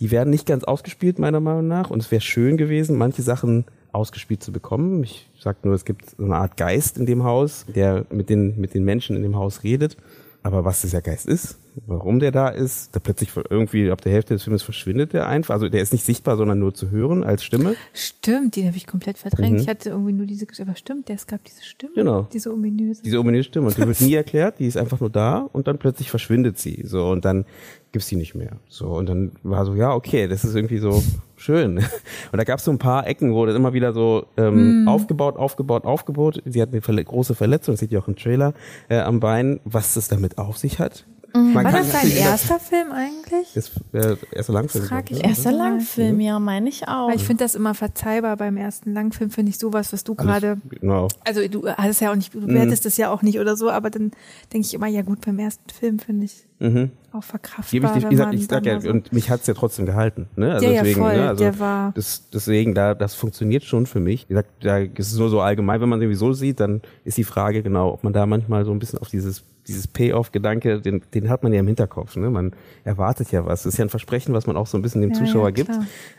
[0.00, 1.90] Die werden nicht ganz ausgespielt, meiner Meinung nach.
[1.90, 5.02] Und es wäre schön gewesen, manche Sachen ausgespielt zu bekommen.
[5.04, 8.58] Ich sag nur, es gibt so eine Art Geist in dem Haus, der mit den,
[8.58, 9.96] mit den Menschen in dem Haus redet.
[10.44, 14.34] Aber was dieser Geist ist, warum der da ist, da plötzlich irgendwie ab der Hälfte
[14.34, 15.54] des Films verschwindet der einfach.
[15.54, 17.76] Also der ist nicht sichtbar, sondern nur zu hören als Stimme.
[17.94, 19.60] Stimmt, den habe ich komplett verdrängt.
[19.60, 20.68] Ich hatte irgendwie nur diese Geschichte.
[20.68, 21.92] Aber stimmt, es gab diese Stimme.
[21.92, 21.96] Mhm.
[21.96, 22.28] Genau.
[22.32, 23.02] Diese ominöse.
[23.02, 23.68] Diese ominöse Stimme.
[23.68, 26.82] Und die wird nie erklärt, die ist einfach nur da und dann plötzlich verschwindet sie.
[26.86, 27.44] So, und dann
[27.92, 28.56] gibt's sie nicht mehr.
[28.68, 31.02] So, und dann war so, ja, okay, das ist irgendwie so
[31.36, 31.78] schön.
[32.32, 35.84] Und da gab's so ein paar Ecken, wo das immer wieder so ähm, aufgebaut, aufgebaut,
[35.84, 36.42] aufgebaut.
[36.46, 38.54] Sie hat eine verle große Verletzung, das seht ihr auch im Trailer,
[38.88, 41.04] äh, am Bein, was das damit auf sich hat.
[41.34, 43.52] Man War das dein erster Film eigentlich?
[43.54, 44.84] Das äh, erste Langfilm.
[44.84, 45.30] frag glaub ich ne?
[45.30, 47.08] Erster Langfilm, ja, meine ich auch.
[47.08, 50.58] Weil ich finde das immer verzeihbar beim ersten Langfilm, finde ich sowas, was du gerade.
[50.68, 51.08] Genau.
[51.24, 53.88] Also du hast ja auch nicht, du wertest das ja auch nicht oder so, aber
[53.88, 54.10] dann
[54.52, 56.90] denke ich immer, ja gut, beim ersten Film finde ich Mhm.
[57.12, 57.70] auch verkraftbar.
[57.70, 60.28] Gebe ich dir, wie gesagt, ich sag ja, und mich hat's ja trotzdem gehalten.
[60.36, 60.52] Ne?
[60.52, 61.28] Also Ja, ja, deswegen, voll, ne?
[61.28, 64.24] also der war- das, deswegen, da, das funktioniert schon für mich.
[64.28, 67.18] Wie gesagt, da ist es nur so allgemein, wenn man irgendwie so sieht, dann ist
[67.18, 71.02] die Frage genau, ob man da manchmal so ein bisschen auf dieses, dieses Payoff-Gedanke, den,
[71.14, 72.16] den hat man ja im Hinterkopf.
[72.16, 72.30] Ne?
[72.30, 72.52] Man
[72.84, 73.62] erwartet ja was.
[73.62, 75.50] Das ist ja ein Versprechen, was man auch so ein bisschen dem Ja, Zuschauer ja,
[75.50, 75.70] gibt,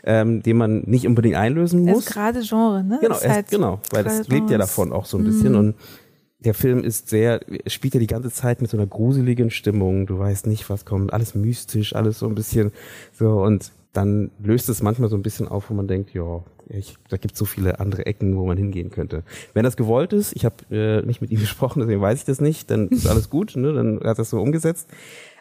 [0.04, 2.06] ähm, den man nicht unbedingt einlösen muss.
[2.06, 2.98] ist gerade Genre, ne?
[3.02, 5.74] Genau, Ist halt genau, weil das lebt ja davon auch so ein bisschen und
[6.44, 10.06] der Film ist sehr, spielt ja die ganze Zeit mit so einer gruseligen Stimmung.
[10.06, 12.72] Du weißt nicht, was kommt, alles mystisch, alles so ein bisschen
[13.12, 16.42] so und dann löst es manchmal so ein bisschen auf, wo man denkt, ja,
[17.08, 19.22] da gibt es so viele andere Ecken, wo man hingehen könnte.
[19.52, 22.40] Wenn das gewollt ist, ich habe äh, nicht mit ihm gesprochen, deswegen weiß ich das
[22.40, 23.72] nicht, dann ist alles gut, ne?
[23.72, 24.88] dann hat das so umgesetzt.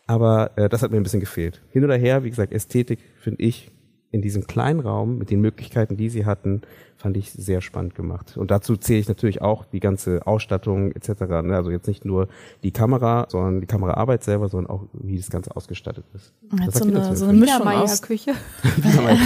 [0.05, 1.61] Aber äh, das hat mir ein bisschen gefehlt.
[1.71, 3.71] Hin oder her, wie gesagt, Ästhetik finde ich
[4.11, 6.61] in diesem kleinen Raum mit den Möglichkeiten, die sie hatten,
[7.03, 8.37] fand ich sehr spannend gemacht.
[8.37, 11.09] Und dazu zähle ich natürlich auch die ganze Ausstattung etc.
[11.43, 11.53] Ne?
[11.53, 12.29] Also jetzt nicht nur
[12.63, 16.31] die Kamera, sondern die Kameraarbeit selber, sondern auch wie das Ganze ausgestattet ist.
[16.57, 17.99] Hat Was so eine, so eine Mischung aus.
[17.99, 19.17] Dabei,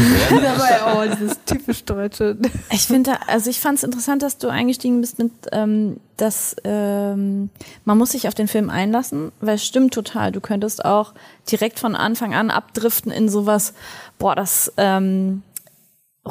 [0.87, 2.39] oh, dieses typisch Deutsche.
[2.71, 7.51] Ich finde, also ich fand es interessant, dass du eingestiegen bist mit, ähm, dass ähm,
[7.85, 10.31] man muss sich auf den Film einlassen, weil es stimmt total.
[10.31, 11.13] Du könntest auch
[11.51, 13.75] direkt von Anfang an abdriften in sowas,
[14.17, 15.43] boah, das ähm,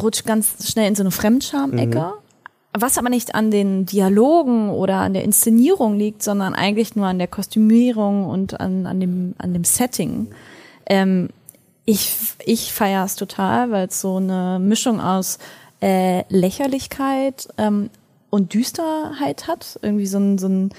[0.01, 2.15] rutscht ganz schnell in so eine Fremdscham-Ecke.
[2.79, 7.19] was aber nicht an den Dialogen oder an der Inszenierung liegt, sondern eigentlich nur an
[7.19, 10.29] der Kostümierung und an, an, dem, an dem Setting.
[10.85, 11.31] Ähm,
[11.87, 15.39] ich ich feiere es total, weil es so eine Mischung aus
[15.81, 17.91] äh, Lächerlichkeit ähm,
[18.31, 19.79] und Düsterheit hat.
[19.83, 20.71] Irgendwie so, ein, so, ein,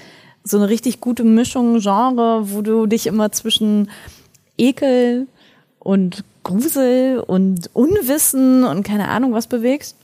[0.44, 3.90] so eine richtig gute Mischung, Genre, wo du dich immer zwischen
[4.56, 5.26] Ekel
[5.78, 9.96] und Grusel und Unwissen und keine Ahnung was bewegst.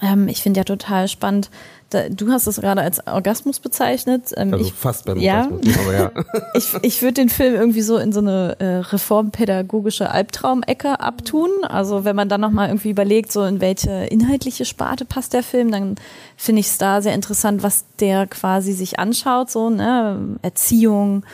[0.00, 1.50] Ähm, ich finde ja total spannend,
[1.90, 4.32] da, du hast es gerade als Orgasmus bezeichnet.
[4.36, 6.10] Ähm, also ich, fast beim ja, Orgasmus, aber ja.
[6.54, 11.50] ich ich würde den Film irgendwie so in so eine äh, reformpädagogische Albtraumecke abtun.
[11.66, 15.70] Also wenn man dann nochmal irgendwie überlegt, so in welche inhaltliche Sparte passt der Film,
[15.70, 15.96] dann
[16.36, 20.38] finde ich es da sehr interessant, was der quasi sich anschaut, so ne?
[20.42, 21.24] Erziehung,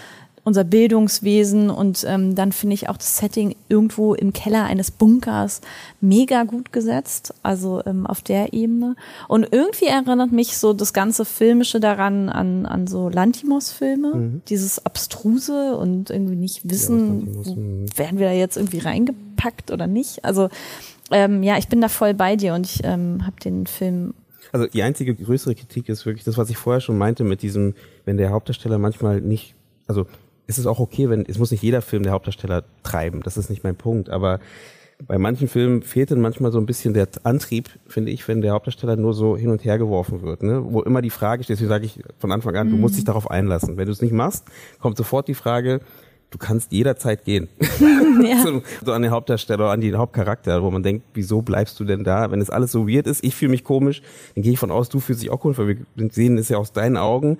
[0.44, 5.62] unser Bildungswesen und ähm, dann finde ich auch das Setting irgendwo im Keller eines Bunkers
[6.02, 8.94] mega gut gesetzt, also ähm, auf der Ebene.
[9.26, 14.42] Und irgendwie erinnert mich so das ganze Filmische daran an, an so Lantimos-Filme, mhm.
[14.48, 17.86] dieses Abstruse und irgendwie nicht wissen, ja, mhm.
[17.96, 20.26] werden wir da jetzt irgendwie reingepackt oder nicht.
[20.26, 20.50] Also
[21.10, 24.12] ähm, ja, ich bin da voll bei dir und ich ähm, habe den Film
[24.52, 27.74] also die einzige größere Kritik ist wirklich das, was ich vorher schon meinte mit diesem,
[28.04, 29.56] wenn der Hauptdarsteller manchmal nicht,
[29.88, 30.06] also
[30.46, 33.50] ist es auch okay, wenn, es muss nicht jeder Film der Hauptdarsteller treiben, das ist
[33.50, 34.40] nicht mein Punkt, aber
[35.06, 38.52] bei manchen Filmen fehlt dann manchmal so ein bisschen der Antrieb, finde ich, wenn der
[38.52, 40.62] Hauptdarsteller nur so hin und her geworfen wird, ne?
[40.64, 42.72] wo immer die Frage steht, deswegen sage ich von Anfang an, mhm.
[42.72, 43.76] du musst dich darauf einlassen.
[43.76, 44.44] Wenn du es nicht machst,
[44.78, 45.80] kommt sofort die Frage,
[46.30, 47.48] du kannst jederzeit gehen.
[48.22, 48.42] ja.
[48.42, 52.04] so, so, an den Hauptdarsteller, an den Hauptcharakter, wo man denkt, wieso bleibst du denn
[52.04, 52.30] da?
[52.30, 54.02] Wenn es alles so weird ist, ich fühle mich komisch,
[54.34, 56.58] dann gehe ich von aus, du fühlst dich auch komisch, weil wir sehen es ja
[56.58, 57.38] aus deinen Augen,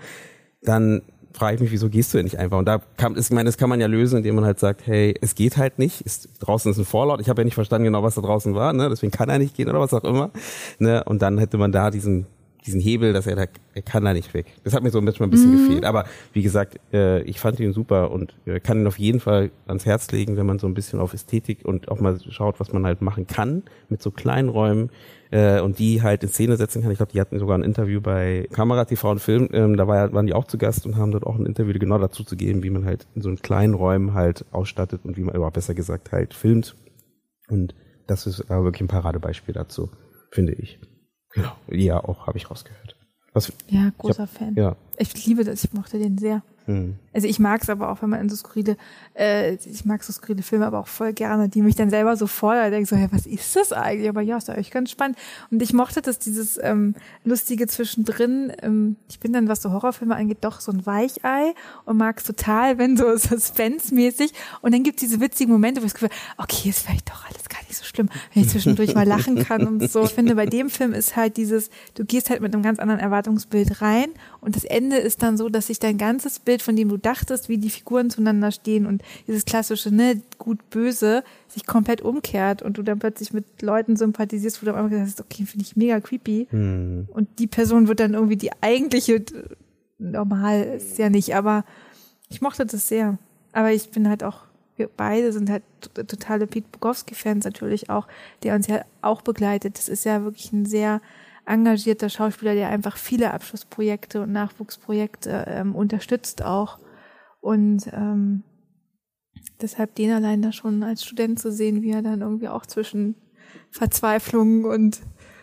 [0.63, 1.03] dann
[1.35, 2.59] frage ich mich, wieso gehst du denn nicht einfach?
[2.59, 5.15] Und da kann, ich meine, das kann man ja lösen, indem man halt sagt, hey,
[5.21, 6.01] es geht halt nicht.
[6.03, 7.21] Ist, draußen ist ein Vorlaut.
[7.21, 8.89] Ich habe ja nicht verstanden genau, was da draußen war, ne?
[8.89, 10.31] Deswegen kann er nicht gehen oder was auch immer.
[10.79, 11.03] Ne?
[11.05, 12.27] Und dann hätte man da diesen
[12.67, 14.47] diesen Hebel, dass er da, er kann da nicht weg.
[14.65, 15.67] Das hat mir so manchmal ein bisschen mhm.
[15.67, 15.85] gefehlt.
[15.85, 19.51] Aber wie gesagt, äh, ich fand ihn super und äh, kann ihn auf jeden Fall
[19.67, 22.73] ans Herz legen, wenn man so ein bisschen auf Ästhetik und auch mal schaut, was
[22.73, 24.91] man halt machen kann mit so kleinen Räumen
[25.31, 26.91] äh, und die halt in Szene setzen kann.
[26.91, 30.13] Ich glaube, die hatten sogar ein Interview bei Kamera TV und Film, ähm, da war,
[30.13, 32.63] waren die auch zu Gast und haben dort auch ein Interview genau dazu zu geben,
[32.63, 35.75] wie man halt in so einen kleinen Räumen halt ausstattet und wie man, oder besser
[35.75, 36.77] gesagt halt filmt.
[37.49, 37.75] Und
[38.07, 39.91] das ist aber wirklich ein Paradebeispiel dazu,
[40.31, 40.79] finde ich.
[41.35, 41.53] Genau.
[41.69, 42.97] Ja, auch habe ich rausgehört.
[43.33, 44.55] Was, ja, großer hab, Fan.
[44.55, 44.77] Ja.
[44.97, 46.43] Ich liebe das, ich mochte den sehr.
[46.67, 46.99] Mhm.
[47.15, 48.77] Also ich mag es aber auch, wenn man in so skurrile,
[49.17, 52.27] äh, ich mag so skurrile Filme aber auch voll gerne, die mich dann selber so
[52.27, 54.09] fordern, denke so, hey, was ist das eigentlich?
[54.09, 55.17] Aber ja, ist eigentlich ganz spannend.
[55.51, 58.53] Und ich mochte das, dieses ähm, lustige zwischendrin.
[58.63, 62.25] Ähm, ich bin dann, was so Horrorfilme angeht, doch so ein Weichei und mag es
[62.25, 64.33] total, wenn so suspense-mäßig.
[64.61, 67.25] Und dann gibt es diese witzigen Momente, wo ich das Gefühl, okay, ist vielleicht doch
[67.25, 70.03] alles gar nicht so schlimm, wenn ich zwischendurch mal lachen kann und so.
[70.03, 73.01] Ich finde, bei dem Film ist halt dieses, du gehst halt mit einem ganz anderen
[73.01, 74.09] Erwartungsbild rein
[74.41, 77.49] und das Ende ist dann so, dass sich dein ganzes Bild, von dem du dachtest,
[77.49, 82.79] wie die Figuren zueinander stehen und dieses klassische, ne, gut, böse, sich komplett umkehrt und
[82.79, 86.01] du dann plötzlich mit Leuten sympathisierst, wo du einfach gesagt hast, okay, finde ich mega
[86.01, 86.49] creepy.
[86.51, 87.09] Hm.
[87.13, 89.23] Und die Person wird dann irgendwie die eigentliche,
[89.99, 91.65] normal ist ja nicht, aber
[92.29, 93.19] ich mochte das sehr.
[93.53, 94.41] Aber ich bin halt auch,
[94.77, 95.63] wir beide sind halt
[95.95, 98.09] totale Pete Bukowski-Fans natürlich auch,
[98.43, 99.79] der uns ja auch begleitet.
[99.79, 101.01] Das ist ja wirklich ein sehr
[101.47, 106.79] engagierter Schauspieler, der einfach viele Abschlussprojekte und Nachwuchsprojekte ähm, unterstützt auch.
[107.45, 108.43] Und ähm,
[109.61, 113.17] deshalb den allein da schon als Student zu sehen, wie er dann irgendwie auch zwischen
[113.71, 115.03] Verzweiflung und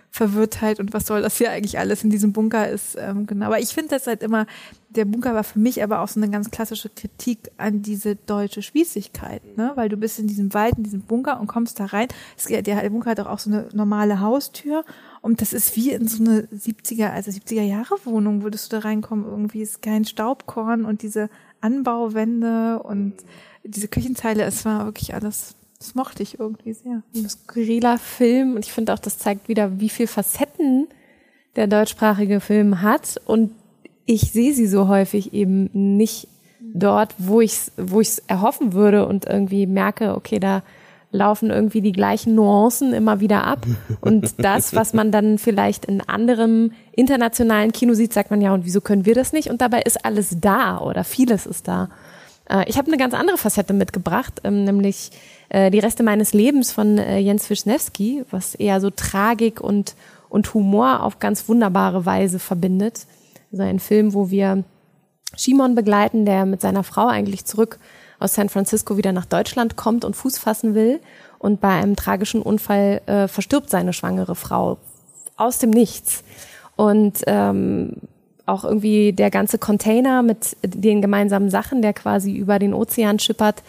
[0.09, 2.97] Verwirrtheit und was soll das hier eigentlich alles in diesem Bunker ist.
[2.99, 3.45] Ähm, genau.
[3.45, 4.47] Aber ich finde das halt immer,
[4.89, 8.63] der Bunker war für mich aber auch so eine ganz klassische Kritik an diese deutsche
[8.63, 9.73] Spießigkeit, ne?
[9.75, 12.07] Weil du bist in diesem Wald, in diesem Bunker und kommst da rein.
[12.35, 14.83] Es, der, Bunker hat doch auch so eine normale Haustür
[15.21, 18.81] und das ist wie in so eine 70er, also 70er Jahre Wohnung, würdest du da
[18.81, 19.25] reinkommen.
[19.25, 21.29] Irgendwie ist kein Staubkorn und diese
[21.62, 23.13] Anbauwände und
[23.63, 27.02] diese Küchenzeile, es war wirklich alles das mochte ich irgendwie sehr.
[27.15, 30.88] Ein skurriler Film und ich finde auch, das zeigt wieder, wie viel Facetten
[31.56, 33.52] der deutschsprachige Film hat und
[34.06, 36.28] ich sehe sie so häufig eben nicht
[36.60, 40.62] dort, wo ich es wo ich's erhoffen würde und irgendwie merke, okay, da
[41.12, 43.65] laufen irgendwie die gleichen Nuancen immer wieder ab.
[44.00, 48.65] Und das, was man dann vielleicht in anderem internationalen Kino sieht, sagt man ja, und
[48.65, 49.50] wieso können wir das nicht?
[49.50, 51.89] Und dabei ist alles da oder vieles ist da.
[52.50, 55.12] Äh, ich habe eine ganz andere Facette mitgebracht, ähm, nämlich
[55.50, 59.95] äh, die Reste meines Lebens von äh, Jens Wischnewski, was eher so Tragik und,
[60.30, 63.06] und Humor auf ganz wunderbare Weise verbindet.
[63.52, 64.63] Also ein Film, wo wir
[65.36, 67.80] Shimon begleiten, der mit seiner Frau eigentlich zurück
[68.21, 70.99] aus San Francisco wieder nach Deutschland kommt und Fuß fassen will.
[71.39, 74.77] Und bei einem tragischen Unfall äh, verstirbt seine schwangere Frau
[75.38, 76.23] aus dem Nichts.
[76.75, 77.97] Und ähm,
[78.45, 83.63] auch irgendwie der ganze Container mit den gemeinsamen Sachen, der quasi über den Ozean schippert,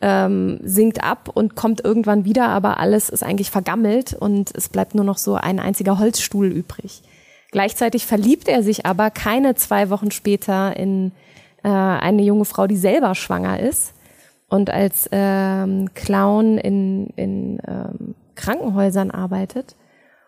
[0.00, 4.94] ähm, sinkt ab und kommt irgendwann wieder, aber alles ist eigentlich vergammelt und es bleibt
[4.94, 7.02] nur noch so ein einziger Holzstuhl übrig.
[7.50, 11.12] Gleichzeitig verliebt er sich aber keine zwei Wochen später in
[11.62, 13.94] äh, eine junge Frau, die selber schwanger ist
[14.48, 19.76] und als ähm, Clown in, in ähm, Krankenhäusern arbeitet.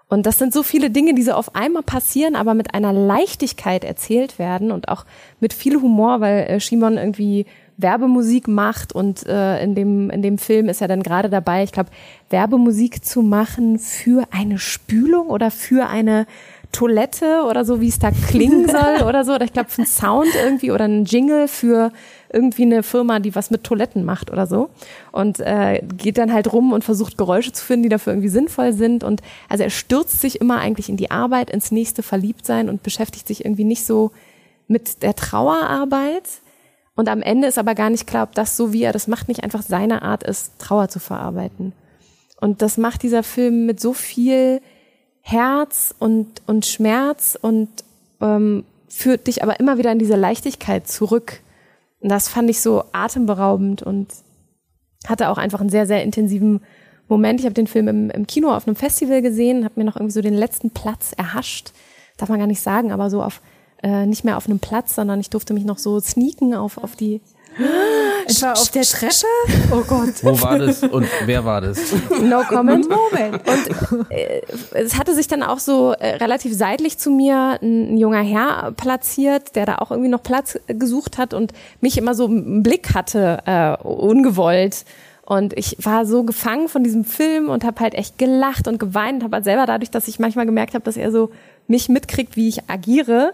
[0.09, 3.83] Und das sind so viele Dinge, die so auf einmal passieren, aber mit einer Leichtigkeit
[3.83, 5.07] erzählt werden und auch
[5.41, 7.47] mit viel Humor, weil äh, Shimon irgendwie
[7.79, 11.73] Werbemusik macht und äh, in dem in dem Film ist er dann gerade dabei, ich
[11.73, 11.91] glaube,
[12.29, 16.27] Werbemusik zu machen für eine Spülung oder für eine
[16.73, 19.35] Toilette oder so, wie es da klingen soll oder so.
[19.35, 21.93] Oder ich glaube, für einen Sound irgendwie oder einen Jingle für
[22.33, 24.71] irgendwie eine Firma, die was mit Toiletten macht oder so.
[25.13, 28.73] Und äh, geht dann halt rum und versucht Geräusche zu finden, die dafür irgendwie sinnvoll
[28.73, 29.05] sind.
[29.05, 33.29] Und also er stürzt sich immer eigentlich in die Arbeit, ins nächste Verliebtsein und beschäftigt
[33.29, 34.11] sich irgendwie nicht so
[34.67, 36.29] mit der Trauerarbeit.
[36.95, 39.29] Und am Ende ist aber gar nicht klar, ob das so, wie er das macht,
[39.29, 41.73] nicht einfach seine Art ist, Trauer zu verarbeiten.
[42.41, 44.61] Und das macht dieser Film mit so viel
[45.23, 47.69] Herz und, und Schmerz und
[48.21, 51.41] ähm, führt dich aber immer wieder in diese Leichtigkeit zurück.
[52.01, 54.09] Und das fand ich so atemberaubend und
[55.07, 56.61] hatte auch einfach einen sehr, sehr intensiven
[57.09, 57.41] Moment.
[57.41, 60.13] Ich habe den Film im, im Kino auf einem Festival gesehen, habe mir noch irgendwie
[60.13, 61.73] so den letzten Platz erhascht.
[62.17, 63.41] Darf man gar nicht sagen, aber so auf
[63.83, 66.95] äh, nicht mehr auf einem Platz, sondern ich durfte mich noch so sneaken auf, auf
[66.97, 67.21] die
[68.27, 69.27] Etwa auf der Treppe?
[69.73, 70.23] Oh Gott.
[70.23, 71.79] Wo war das und wer war das?
[72.21, 72.87] No comment.
[72.89, 73.43] Moment.
[73.49, 77.97] Und äh, es hatte sich dann auch so äh, relativ seitlich zu mir ein, ein,
[77.97, 82.27] junger Herr platziert, der da auch irgendwie noch Platz gesucht hat und mich immer so
[82.27, 84.85] im Blick hatte, äh, ungewollt.
[85.25, 89.23] Und ich war so gefangen von diesem Film und habe halt echt gelacht und geweint,
[89.23, 91.31] habe halt selber dadurch, dass ich manchmal gemerkt habe, dass er so
[91.69, 93.33] mich mitkriegt, wie ich agiere,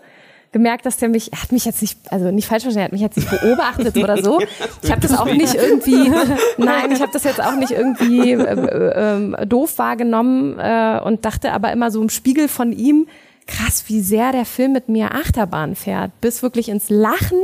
[0.53, 2.93] gemerkt, dass der mich, er hat mich jetzt nicht, also nicht falsch verstanden, er hat
[2.93, 4.41] mich jetzt nicht beobachtet oder so.
[4.83, 6.11] Ich habe das auch nicht irgendwie,
[6.57, 11.53] nein, ich habe das jetzt auch nicht irgendwie äh, äh, doof wahrgenommen äh, und dachte
[11.53, 13.07] aber immer so im Spiegel von ihm,
[13.47, 17.39] krass, wie sehr der Film mit mir Achterbahn fährt, bis wirklich ins Lachen,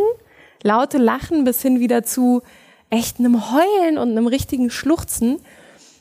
[0.62, 2.42] laute Lachen, bis hin wieder zu
[2.90, 5.38] echt einem Heulen und einem richtigen Schluchzen.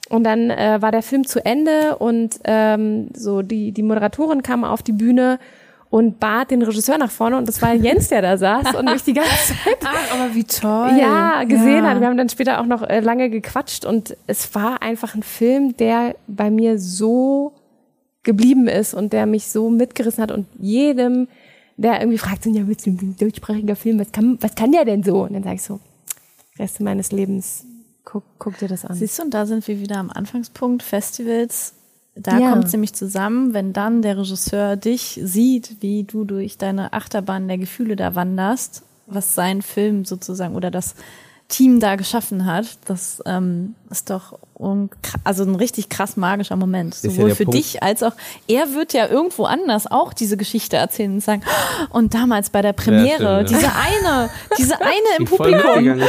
[0.10, 4.64] Und dann äh, war der Film zu Ende und ähm, so die, die Moderatorin kam
[4.64, 5.40] auf die Bühne
[5.94, 9.04] und bat den Regisseur nach vorne und das war Jens, der da saß und mich
[9.04, 9.78] die ganze Zeit.
[9.86, 10.98] Ach, aber wie toll.
[11.00, 11.92] Ja, gesehen ja.
[11.92, 12.00] hat.
[12.02, 15.78] Wir haben dann später auch noch äh, lange gequatscht und es war einfach ein Film,
[15.78, 17.54] der bei mir so
[18.24, 21.28] geblieben ist und der mich so mitgerissen hat und jedem,
[21.78, 25.04] der irgendwie fragt, ja, willst du ein deutschsprachiger Film, was kann, was kann der denn
[25.04, 25.22] so?
[25.22, 25.80] Und dann sage ich so,
[26.58, 27.66] Reste meines Lebens,
[28.04, 28.96] guck, guck dir das an.
[28.96, 31.76] Siehst du, und da sind wir wieder am Anfangspunkt, Festivals
[32.16, 32.52] da ja.
[32.52, 37.48] kommt es nämlich zusammen, wenn dann der Regisseur dich sieht, wie du durch deine Achterbahn
[37.48, 40.96] der Gefühle da wanderst, was sein Film sozusagen oder das
[41.48, 42.78] Team da geschaffen hat.
[42.86, 44.40] Das ähm, ist doch
[45.24, 46.96] also ein richtig krass magischer Moment.
[46.96, 47.58] Sowohl ja für Punkt.
[47.58, 48.14] dich als auch,
[48.48, 52.62] er wird ja irgendwo anders auch diese Geschichte erzählen und sagen, oh, und damals bei
[52.62, 55.86] der Premiere, ja, stimmt, diese eine, diese eine im Publikum.
[55.98, 56.04] ja,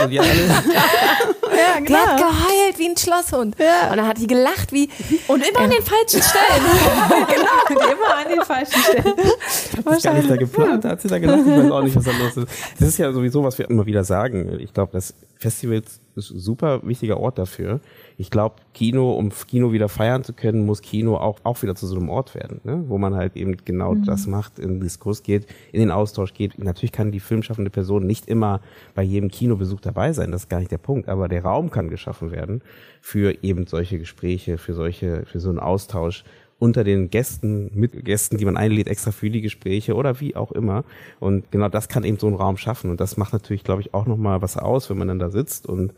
[1.85, 1.87] klar.
[1.87, 3.57] Die hat geheult wie ein Schlosshund.
[3.59, 3.91] Ja.
[3.91, 4.89] Und dann hat die gelacht wie.
[5.29, 6.65] Und immer an den falschen Stellen.
[7.29, 9.17] genau, immer an den falschen Stellen.
[9.17, 12.05] Hat das gar nicht da geplant, hat sie da gelacht, ich weiß auch nicht, was
[12.05, 12.49] da los ist.
[12.79, 14.59] Das ist ja sowieso, was wir immer wieder sagen.
[14.61, 17.81] Ich glaube, das Festivals ist ein super wichtiger Ort dafür.
[18.17, 21.87] Ich glaube, Kino, um Kino wieder feiern zu können, muss Kino auch, auch wieder zu
[21.87, 22.85] so einem Ort werden, ne?
[22.89, 24.05] wo man halt eben genau mhm.
[24.05, 26.59] das macht, in den Diskurs geht, in den Austausch geht.
[26.59, 28.61] Natürlich kann die filmschaffende Person nicht immer
[28.95, 31.91] bei jedem Kinobesuch dabei sein, das ist gar nicht der Punkt, aber der Raum kann
[31.91, 32.63] geschaffen werden
[33.01, 36.25] für eben solche Gespräche, für solche, für so einen Austausch
[36.59, 40.53] unter den Gästen, mit Gästen, die man einlädt, extra für die Gespräche oder wie auch
[40.53, 40.85] immer.
[41.21, 42.91] Und genau das kann eben so einen Raum schaffen.
[42.91, 45.67] Und das macht natürlich, glaube ich, auch nochmal was aus, wenn man dann da sitzt
[45.67, 45.93] und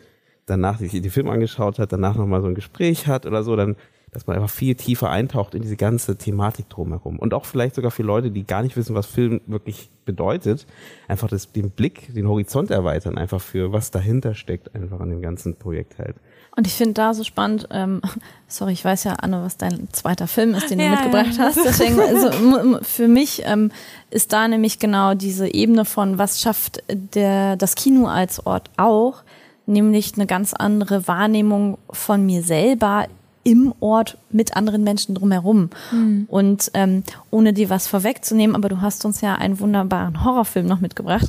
[0.47, 3.77] danach sich die Film angeschaut hat, danach nochmal so ein Gespräch hat oder so, dann,
[4.13, 7.19] dass man einfach viel tiefer eintaucht in diese ganze Thematik drumherum.
[7.19, 10.67] Und auch vielleicht sogar für Leute, die gar nicht wissen, was Film wirklich bedeutet,
[11.09, 15.21] einfach das, den Blick, den Horizont erweitern, einfach für was dahinter steckt, einfach an dem
[15.21, 16.17] ganzen Projekt halt.
[16.57, 18.01] Und ich finde da so spannend, ähm,
[18.49, 21.45] sorry, ich weiß ja, Anne, was dein zweiter Film ist, den ja, du mitgebracht ja.
[21.45, 21.59] hast.
[21.63, 23.71] Deswegen, also für mich ähm,
[24.11, 29.23] ist da nämlich genau diese Ebene von, was schafft der, das Kino als Ort auch,
[29.67, 33.07] nämlich eine ganz andere Wahrnehmung von mir selber
[33.47, 35.71] im Ort mit anderen Menschen drumherum.
[35.93, 36.27] Mhm.
[36.29, 40.81] Und ähm, ohne dir was vorwegzunehmen, aber du hast uns ja einen wunderbaren Horrorfilm noch
[40.81, 41.29] mitgebracht.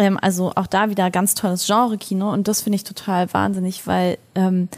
[0.00, 4.16] Ähm, also auch da wieder ganz tolles Genre-Kino und das finde ich total wahnsinnig, weil
[4.34, 4.68] ähm,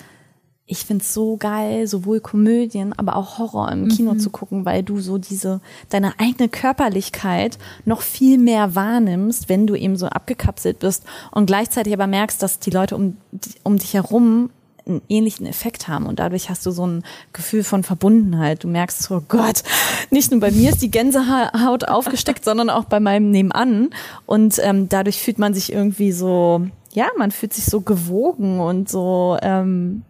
[0.66, 5.01] ich find's so geil, sowohl Komödien, aber auch Horror im Kino zu gucken, weil du
[5.01, 5.61] so diese,
[5.91, 11.93] deine eigene Körperlichkeit noch viel mehr wahrnimmst, wenn du eben so abgekapselt bist und gleichzeitig
[11.93, 13.16] aber merkst, dass die Leute um,
[13.62, 14.51] um dich herum
[14.87, 18.64] einen ähnlichen Effekt haben und dadurch hast du so ein Gefühl von Verbundenheit.
[18.64, 19.62] Du merkst so, oh Gott,
[20.11, 23.91] nicht nur bei mir ist die Gänsehaut aufgesteckt, sondern auch bei meinem Nebenan
[24.26, 28.89] und ähm, dadurch fühlt man sich irgendwie so, ja, man fühlt sich so gewogen und
[28.89, 30.03] so, ähm,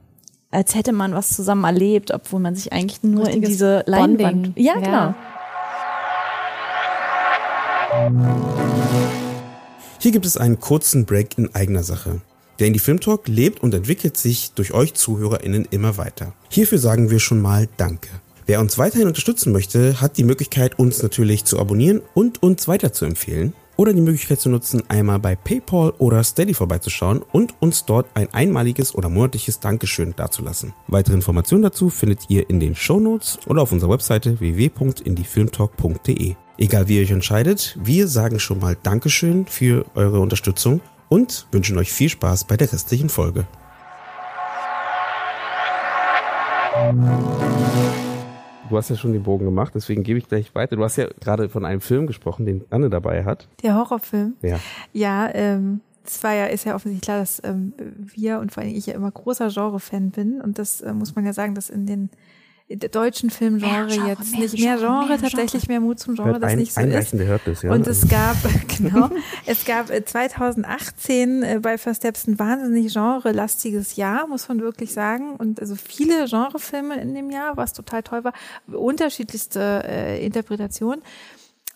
[0.50, 4.26] als hätte man was zusammen erlebt, obwohl man sich eigentlich nur in diese Bonding.
[4.26, 4.90] Leinwand, ja, genau.
[4.90, 5.14] Ja.
[9.98, 12.20] Hier gibt es einen kurzen Break in eigener Sache.
[12.62, 16.32] Der Indie Film Talk lebt und entwickelt sich durch euch ZuhörerInnen immer weiter.
[16.48, 18.08] Hierfür sagen wir schon mal Danke.
[18.46, 22.92] Wer uns weiterhin unterstützen möchte, hat die Möglichkeit, uns natürlich zu abonnieren und uns weiter
[22.92, 23.52] zu empfehlen.
[23.74, 28.32] Oder die Möglichkeit zu nutzen, einmal bei PayPal oder Steady vorbeizuschauen und uns dort ein
[28.32, 30.72] einmaliges oder monatliches Dankeschön dazulassen.
[30.86, 36.36] Weitere Informationen dazu findet ihr in den Shownotes oder auf unserer Webseite www.indiefilmtalk.de.
[36.58, 40.80] Egal wie ihr euch entscheidet, wir sagen schon mal Dankeschön für eure Unterstützung
[41.12, 43.44] und wünschen euch viel Spaß bei der restlichen Folge.
[48.70, 50.76] Du hast ja schon den Bogen gemacht, deswegen gebe ich gleich weiter.
[50.76, 53.46] Du hast ja gerade von einem Film gesprochen, den Anne dabei hat.
[53.62, 54.36] Der Horrorfilm.
[54.40, 54.58] Ja.
[54.94, 58.74] Ja, ähm, es war ja, ist ja offensichtlich klar, dass ähm, wir und vor allem
[58.74, 60.40] ich ja immer großer Genre-Fan bin.
[60.40, 62.08] Und das äh, muss man ja sagen, dass in den
[62.76, 66.32] deutschen Filmgenre Genre, jetzt mehr nicht mehr Genre, Genre, mehr tatsächlich mehr Mut zum Genre,
[66.32, 67.14] Hört das ein, nicht so ist.
[67.46, 67.72] das, ja.
[67.72, 68.36] Und es gab,
[68.78, 69.10] genau,
[69.46, 74.92] es gab äh, 2018 äh, bei First Steps ein wahnsinnig genrelastiges Jahr, muss man wirklich
[74.92, 75.36] sagen.
[75.36, 78.32] Und also viele Genrefilme in dem Jahr, was total toll war,
[78.66, 81.02] unterschiedlichste äh, Interpretationen.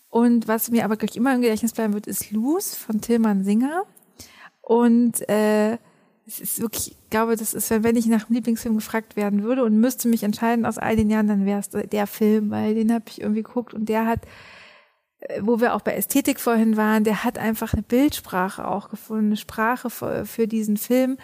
[0.09, 3.82] Und was mir aber gleich immer im Gedächtnis bleiben wird, ist Loose von Tillmann Singer.
[4.62, 5.78] Und äh,
[6.27, 9.62] es ist wirklich, ich glaube, das ist, wenn ich nach dem Lieblingsfilm gefragt werden würde
[9.62, 12.93] und müsste mich entscheiden aus all den Jahren, dann wäre es der Film, weil den
[12.93, 14.20] habe ich irgendwie geguckt und der hat,
[15.20, 19.27] äh, wo wir auch bei Ästhetik vorhin waren, der hat einfach eine Bildsprache auch gefunden,
[19.27, 21.16] eine Sprache für, für diesen Film,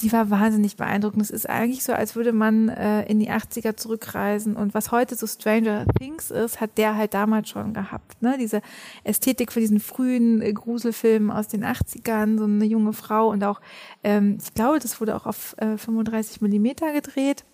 [0.00, 1.22] die war wahnsinnig beeindruckend.
[1.22, 5.14] Es ist eigentlich so, als würde man äh, in die 80er zurückreisen und was heute
[5.14, 8.20] so Stranger Things ist, hat der halt damals schon gehabt.
[8.20, 8.36] Ne?
[8.38, 8.60] Diese
[9.04, 13.60] Ästhetik von diesen frühen äh, Gruselfilmen aus den 80ern, so eine junge Frau und auch,
[14.02, 17.44] ähm, ich glaube, das wurde auch auf äh, 35 Millimeter gedreht.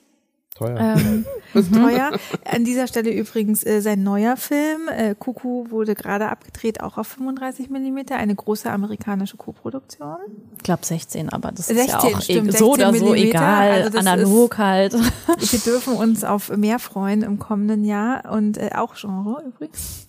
[0.61, 0.97] Teuer.
[0.97, 1.25] Ähm,
[1.73, 2.13] teuer.
[2.45, 7.09] An dieser Stelle übrigens äh, sein neuer Film, äh, Kuku, wurde gerade abgedreht, auch auf
[7.09, 10.17] 35 Millimeter, eine große amerikanische Koproduktion.
[10.59, 13.13] Ich glaube 16, aber das 16, ist ja auch stimmt, e- so oder 16 so
[13.13, 13.39] Millimeter.
[13.39, 14.93] egal, Also analog halt.
[15.39, 20.07] Wir dürfen uns auf mehr freuen im kommenden Jahr und äh, auch Genre übrigens.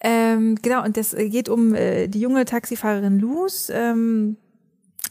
[0.00, 4.36] Ähm, genau, und das geht um äh, die junge Taxifahrerin Luz, ähm,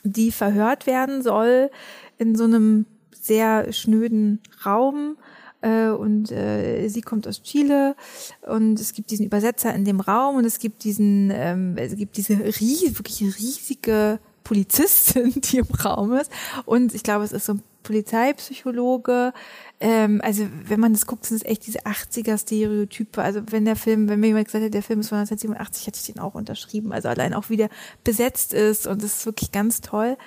[0.03, 1.71] die verhört werden soll
[2.17, 2.85] in so einem
[3.23, 5.17] sehr schnöden Raum.
[5.61, 7.95] Äh, und äh, sie kommt aus Chile
[8.41, 12.17] und es gibt diesen Übersetzer in dem Raum und es gibt diesen, ähm, es gibt
[12.17, 16.31] diese ries wirklich riesige Polizistin, die im Raum ist.
[16.65, 19.33] Und ich glaube, es ist so ein Polizeipsychologe.
[19.79, 23.21] Ähm, also wenn man das guckt, sind es echt diese 80er Stereotype.
[23.21, 25.99] Also wenn der Film, wenn mir jemand gesagt hätte, der Film ist von 1987, hätte
[25.99, 26.91] ich den auch unterschrieben.
[26.91, 27.69] Also allein auch wie der
[28.03, 30.17] besetzt ist und das ist wirklich ganz toll.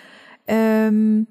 [0.46, 1.26] Ähm,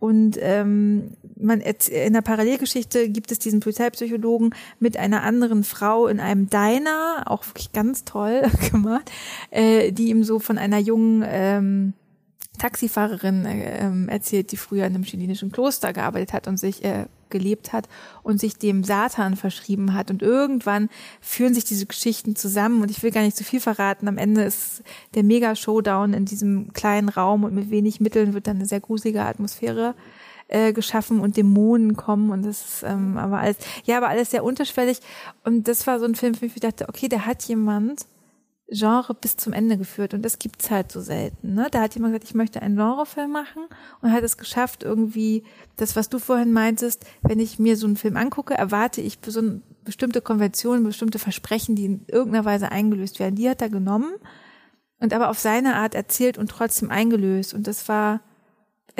[0.00, 6.20] und ähm, man in der Parallelgeschichte gibt es diesen Polizeipsychologen mit einer anderen Frau in
[6.20, 8.42] einem Diner, auch wirklich ganz toll
[8.72, 9.10] gemacht,
[9.50, 11.92] äh, die ihm so von einer jungen ähm,
[12.58, 17.04] Taxifahrerin äh, ähm, erzählt, die früher in einem chilenischen Kloster gearbeitet hat und sich äh,
[17.30, 17.88] gelebt hat
[18.22, 20.10] und sich dem Satan verschrieben hat.
[20.10, 20.88] Und irgendwann
[21.20, 24.08] führen sich diese Geschichten zusammen und ich will gar nicht zu viel verraten.
[24.08, 24.82] Am Ende ist
[25.14, 29.22] der Mega-Showdown in diesem kleinen Raum und mit wenig Mitteln wird dann eine sehr gruselige
[29.22, 29.94] Atmosphäre
[30.48, 34.44] äh, geschaffen und Dämonen kommen und das ist ähm, aber alles, ja, aber alles sehr
[34.44, 34.98] unterschwellig.
[35.44, 38.06] Und das war so ein Film, wo ich dachte, okay, da hat jemand
[38.72, 41.54] Genre bis zum Ende geführt und das gibt's halt so selten.
[41.54, 41.66] Ne?
[41.70, 43.62] Da hat jemand gesagt, ich möchte einen Genrefilm machen
[44.00, 45.42] und hat es geschafft, irgendwie
[45.76, 50.20] das, was du vorhin meintest, wenn ich mir so einen Film angucke, erwarte ich bestimmte
[50.20, 53.34] Konventionen, bestimmte Versprechen, die in irgendeiner Weise eingelöst werden.
[53.34, 54.14] Die hat er genommen
[55.00, 57.54] und aber auf seine Art erzählt und trotzdem eingelöst.
[57.54, 58.20] Und das war,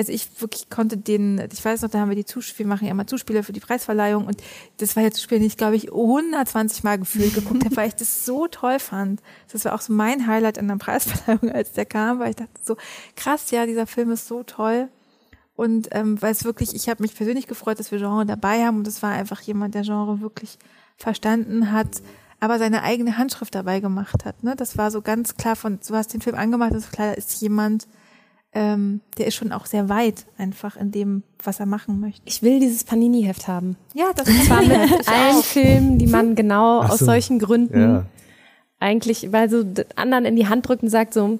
[0.01, 2.85] also ich wirklich konnte den, ich weiß noch, da haben wir die Zuspiele, wir machen
[2.85, 4.41] ja immer Zuspiele für die Preisverleihung und
[4.77, 7.95] das war der Zuspiel, den ich glaube ich 120 Mal gefühlt geguckt habe, weil ich
[7.95, 9.21] das so toll fand.
[9.51, 12.49] Das war auch so mein Highlight in der Preisverleihung, als der kam, weil ich dachte
[12.63, 12.77] so,
[13.15, 14.89] krass, ja, dieser Film ist so toll.
[15.55, 18.77] Und ähm, weil es wirklich, ich habe mich persönlich gefreut, dass wir Genre dabei haben
[18.77, 20.57] und es war einfach jemand, der Genre wirklich
[20.97, 22.01] verstanden hat,
[22.39, 24.43] aber seine eigene Handschrift dabei gemacht hat.
[24.43, 24.55] Ne?
[24.55, 27.13] Das war so ganz klar von, du hast den Film angemacht, das ist klar, da
[27.13, 27.87] ist jemand,
[28.53, 32.21] ähm, der ist schon auch sehr weit einfach in dem, was er machen möchte.
[32.25, 33.77] Ich will dieses Panini-Heft haben.
[33.93, 37.05] Ja, das Und zwar mit allen Filmen, die man genau Ach aus so.
[37.05, 38.05] solchen Gründen Ja.
[38.79, 39.63] eigentlich, weil so
[39.95, 41.39] anderen in die Hand drückt und sagt so,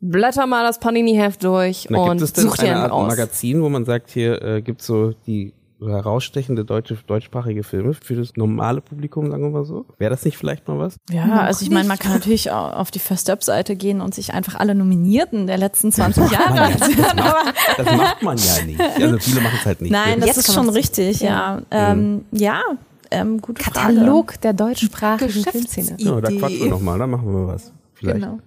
[0.00, 2.92] blätter mal das Panini-Heft durch Na, und gibt es denn such dir eine einen Art
[2.92, 3.08] aus.
[3.08, 8.36] Magazin, wo man sagt, hier äh, gibt's so die herausstechende deutsche, deutschsprachige Filme für das
[8.36, 9.86] normale Publikum, sagen wir mal so?
[9.98, 10.96] Wäre das nicht vielleicht mal was?
[11.10, 14.14] Ja, Noch also ich meine, man kann natürlich auf die First Up Seite gehen und
[14.14, 16.62] sich einfach alle Nominierten der letzten 20 Jahre ja.
[16.64, 18.80] ansehen, aber Das macht man ja nicht.
[18.80, 19.90] Also viele machen es halt nicht.
[19.90, 21.62] nein, das Jetzt ist schon richtig, ja.
[21.70, 22.62] Ähm, ja,
[23.10, 23.94] ähm, gute Frage.
[23.94, 25.96] Katalog der deutschsprachigen Filmszene.
[25.98, 27.72] Ja, da quatschen wir nochmal, da machen wir mal was.
[27.94, 28.20] Vielleicht.
[28.20, 28.38] Genau.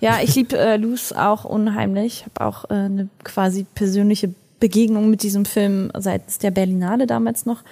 [0.00, 2.24] Ja, ich liebe äh, Luz auch unheimlich.
[2.26, 7.46] Ich habe auch äh, eine quasi persönliche Begegnung mit diesem Film seitens der Berlinale damals
[7.46, 7.62] noch.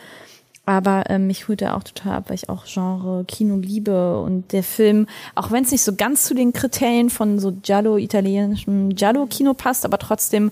[0.67, 4.53] Aber ähm, mich holt er auch total ab, weil ich auch Genre Kino liebe und
[4.53, 8.95] der Film, auch wenn es nicht so ganz zu den Kriterien von so Giallo, italienischem
[8.95, 10.51] Giallo-Kino passt, aber trotzdem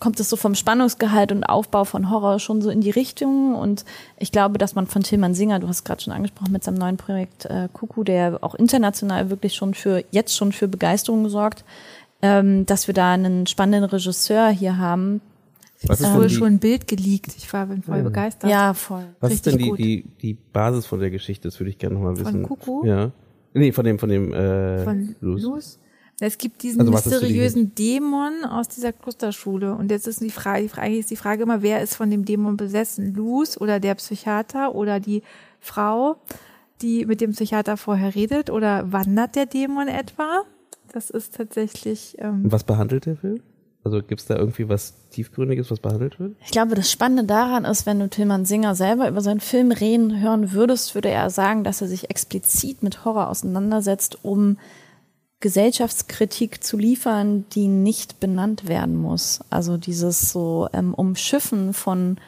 [0.00, 3.54] kommt es so vom Spannungsgehalt und Aufbau von Horror schon so in die Richtung.
[3.54, 3.86] Und
[4.18, 6.98] ich glaube, dass man von Tilman Singer, du hast gerade schon angesprochen, mit seinem neuen
[6.98, 11.64] Projekt äh, Kuku, der auch international wirklich schon für, jetzt schon für Begeisterung sorgt,
[12.22, 15.20] ähm, dass wir da einen spannenden Regisseur hier haben.
[15.86, 17.34] Was ist wurde die, schon ein Bild geleakt.
[17.36, 18.50] Ich war bin voll begeistert.
[18.50, 19.04] Ja, voll.
[19.20, 21.46] was ist denn die, richtig die, die Basis von der Geschichte?
[21.48, 22.42] Das würde ich gerne nochmal Von wissen.
[22.44, 22.86] Kuku?
[22.86, 23.10] Ja.
[23.52, 25.42] Nee, von dem, von dem, äh, von Luz.
[25.42, 25.78] Luz.
[26.20, 29.74] Es gibt diesen Also für die- mysteriösen Dämon aus dieser Klosterschule.
[29.74, 32.24] Und jetzt ist die Frage, die Frage ist die Frage immer, wer ist von dem
[32.24, 33.12] Dämon besessen?
[33.14, 35.22] Luz oder der Psychiater oder die
[35.60, 36.16] Frau,
[36.82, 38.48] die mit dem Psychiater vorher redet?
[38.48, 40.42] Oder wandert der Dämon etwa?
[40.94, 43.40] Das ist tatsächlich, ähm, was behandelt der Film?
[43.82, 46.36] Also gibt's da irgendwie was Tiefgründiges, was behandelt wird?
[46.44, 50.20] Ich glaube, das Spannende daran ist, wenn du Tilman Singer selber über seinen Film reden
[50.20, 54.56] hören würdest, würde er sagen, dass er sich explizit mit Horror auseinandersetzt, um
[55.40, 59.40] Gesellschaftskritik zu liefern, die nicht benannt werden muss.
[59.50, 62.18] Also dieses so ähm, Umschiffen von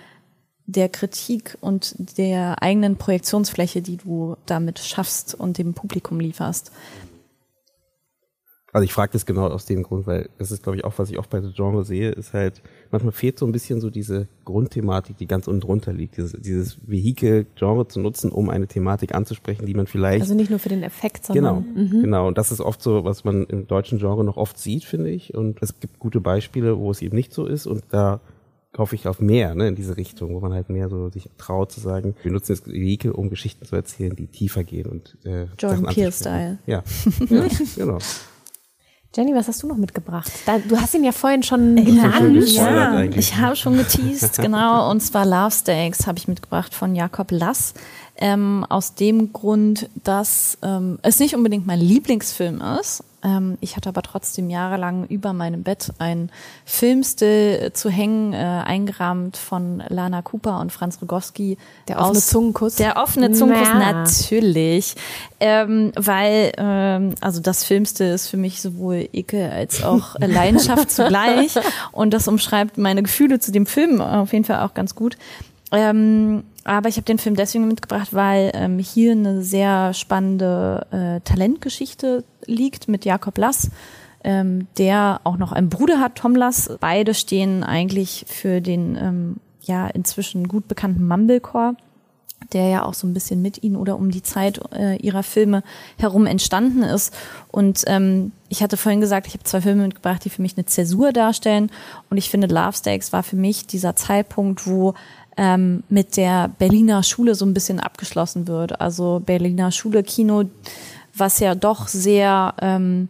[0.66, 6.72] der Kritik und der eigenen Projektionsfläche, die du damit schaffst und dem Publikum lieferst.
[8.76, 11.08] Also ich frage das genau aus dem Grund, weil das ist, glaube ich, auch, was
[11.08, 12.60] ich oft bei The Genre sehe, ist halt,
[12.90, 16.18] manchmal fehlt so ein bisschen so diese Grundthematik, die ganz unten drunter liegt.
[16.18, 20.50] Dieses, dieses Vehikel, Genre zu nutzen, um eine Thematik anzusprechen, die man vielleicht Also nicht
[20.50, 22.28] nur für den Effekt, Genau, sondern genau.
[22.28, 25.32] Und das ist oft so, was man im deutschen Genre noch oft sieht, finde ich.
[25.32, 27.66] Und es gibt gute Beispiele, wo es eben nicht so ist.
[27.66, 28.20] Und da
[28.76, 31.72] hoffe ich auf mehr, ne, in diese Richtung, wo man halt mehr so sich traut
[31.72, 35.46] zu sagen, wir nutzen das Vehikel, um Geschichten zu erzählen, die tiefer gehen und äh,
[35.58, 36.58] Jordan Peele-Style.
[36.66, 36.82] Ja,
[37.30, 37.46] ja
[37.76, 37.98] genau.
[39.16, 40.30] Jenny, was hast du noch mitgebracht?
[40.68, 42.48] Du hast ihn ja vorhin schon genannt.
[42.48, 44.90] Ja, ich habe schon geteased, genau.
[44.90, 47.72] Und zwar Love Steaks habe ich mitgebracht von Jakob Lass.
[48.18, 53.04] Ähm, aus dem Grund, dass ähm, es nicht unbedingt mein Lieblingsfilm ist.
[53.24, 56.30] Ähm, ich hatte aber trotzdem jahrelang über meinem Bett ein
[56.64, 61.56] Filmstill zu hängen, äh, eingerahmt von Lana Cooper und Franz Rogowski.
[61.88, 62.74] Der offene aus- Zungenkuss.
[62.76, 63.92] Der offene Zungenkuss, Ja.
[63.92, 64.94] natürlich.
[65.40, 70.90] Ähm, weil, ähm, also das Filmstill ist für mich sowohl Ekel als auch äh, Leidenschaft
[70.90, 71.54] zugleich.
[71.92, 75.16] Und das umschreibt meine Gefühle zu dem Film auf jeden Fall auch ganz gut.
[75.72, 81.20] Ähm, aber ich habe den Film deswegen mitgebracht, weil ähm, hier eine sehr spannende äh,
[81.20, 83.70] Talentgeschichte liegt mit Jakob Lass,
[84.24, 86.70] ähm, der auch noch einen Bruder hat, Tom Lass.
[86.80, 91.76] Beide stehen eigentlich für den ähm, ja inzwischen gut bekannten Mumblecore
[92.52, 95.62] der ja auch so ein bisschen mit ihnen oder um die Zeit äh, ihrer Filme
[95.98, 97.14] herum entstanden ist.
[97.50, 100.66] Und ähm, ich hatte vorhin gesagt, ich habe zwei Filme mitgebracht, die für mich eine
[100.66, 101.70] Zäsur darstellen.
[102.10, 104.94] Und ich finde, Love Stakes war für mich dieser Zeitpunkt, wo
[105.37, 108.80] ähm, mit der Berliner Schule so ein bisschen abgeschlossen wird.
[108.80, 110.45] Also Berliner Schule Kino,
[111.14, 113.09] was ja doch sehr ähm,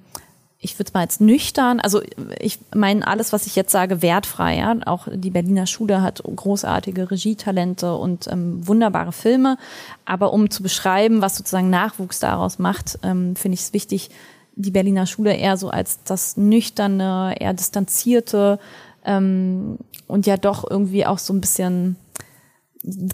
[0.66, 2.03] ich würde es mal jetzt nüchtern, also
[2.41, 4.57] ich meine alles, was ich jetzt sage, wertfrei.
[4.57, 4.74] Ja?
[4.87, 9.59] Auch die Berliner Schule hat großartige Regietalente und ähm, wunderbare Filme.
[10.05, 14.11] Aber um zu beschreiben, was sozusagen Nachwuchs daraus macht, ähm, finde ich es wichtig,
[14.57, 18.59] die Berliner Schule eher so als das nüchterne, eher distanzierte
[19.05, 21.97] ähm, und ja doch irgendwie auch so ein bisschen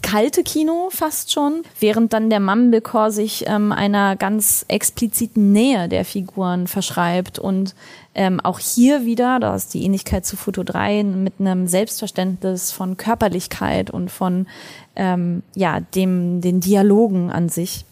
[0.01, 6.05] kalte Kino fast schon, während dann der Mumblecore sich ähm, einer ganz expliziten Nähe der
[6.05, 7.73] Figuren verschreibt und
[8.15, 12.97] ähm, auch hier wieder, da ist die Ähnlichkeit zu Foto 3, mit einem Selbstverständnis von
[12.97, 14.47] Körperlichkeit und von
[14.95, 17.85] ähm, ja dem den Dialogen an sich.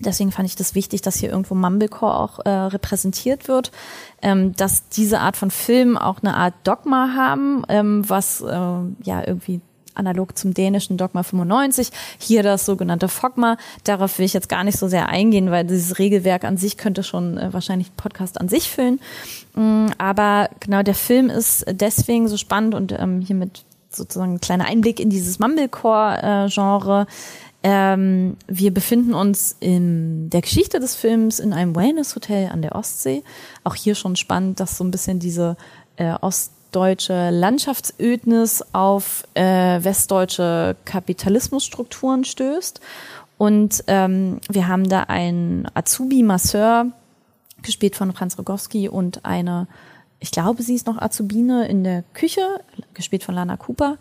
[0.00, 3.72] Deswegen fand ich das wichtig, dass hier irgendwo Mumblecore auch äh, repräsentiert wird,
[4.22, 9.26] ähm, dass diese Art von Film auch eine Art Dogma haben, ähm, was äh, ja
[9.26, 9.60] irgendwie
[9.98, 11.90] analog zum dänischen Dogma 95.
[12.18, 13.56] Hier das sogenannte Fogma.
[13.84, 17.02] Darauf will ich jetzt gar nicht so sehr eingehen, weil dieses Regelwerk an sich könnte
[17.02, 19.00] schon äh, wahrscheinlich Podcast an sich füllen.
[19.54, 24.66] Mm, aber genau, der Film ist deswegen so spannend und ähm, hiermit sozusagen ein kleiner
[24.66, 27.06] Einblick in dieses Mumblecore-Genre.
[27.62, 33.24] Ähm, wir befinden uns in der Geschichte des Films in einem Wellness-Hotel an der Ostsee.
[33.64, 35.56] Auch hier schon spannend, dass so ein bisschen diese
[35.96, 36.14] äh,
[36.68, 42.80] ostdeutsche Landschaftsödnis auf äh, westdeutsche Kapitalismusstrukturen stößt.
[43.38, 46.86] Und ähm, wir haben da einen Azubi-Masseur,
[47.62, 49.66] gespielt von Franz Rogowski, und eine,
[50.20, 52.42] ich glaube, sie ist noch Azubine in der Küche,
[52.92, 53.96] gespielt von Lana Cooper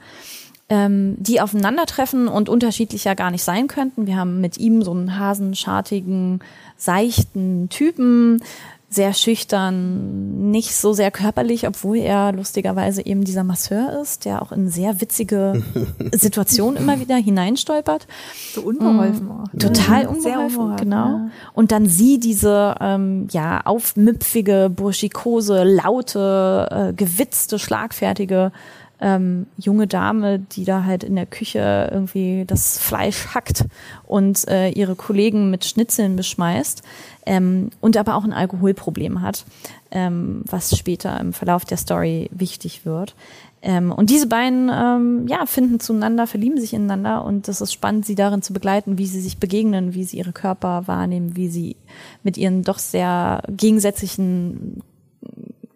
[0.70, 4.06] ähm, die aufeinandertreffen und unterschiedlicher gar nicht sein könnten.
[4.06, 6.42] Wir haben mit ihm so einen hasenschartigen,
[6.76, 8.44] seichten Typen,
[8.90, 14.54] sehr schüchtern, nicht so sehr körperlich, obwohl er lustigerweise eben dieser Masseur ist, der auch
[14.54, 15.62] in sehr witzige
[16.14, 18.08] Situationen immer wieder hineinstolpert.
[18.54, 19.52] So unbeholfen auch.
[19.52, 19.60] Ne?
[19.60, 21.06] Total unbeholfen, sehr unbeholfen genau.
[21.06, 21.30] Ja.
[21.54, 28.54] Und dann sie diese ähm, ja aufmüpfige, burschikose, laute, äh, gewitzte, schlagfertige
[29.00, 33.66] ähm, junge Dame, die da halt in der Küche irgendwie das Fleisch hackt
[34.06, 36.82] und äh, ihre Kollegen mit Schnitzeln beschmeißt
[37.26, 39.46] ähm, und aber auch ein Alkoholproblem hat,
[39.92, 43.16] ähm, was später im Verlauf der Story wichtig wird.
[43.62, 48.06] Ähm, und diese beiden ähm, ja, finden zueinander, verlieben sich ineinander und das ist spannend,
[48.06, 51.76] sie darin zu begleiten, wie sie sich begegnen, wie sie ihre Körper wahrnehmen, wie sie
[52.24, 54.84] mit ihren doch sehr gegensätzlichen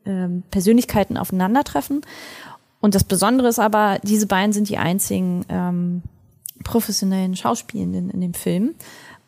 [0.05, 2.01] ähm, Persönlichkeiten aufeinandertreffen.
[2.81, 6.01] Und das Besondere ist aber, diese beiden sind die einzigen ähm,
[6.63, 8.75] professionellen Schauspielenden in dem Film.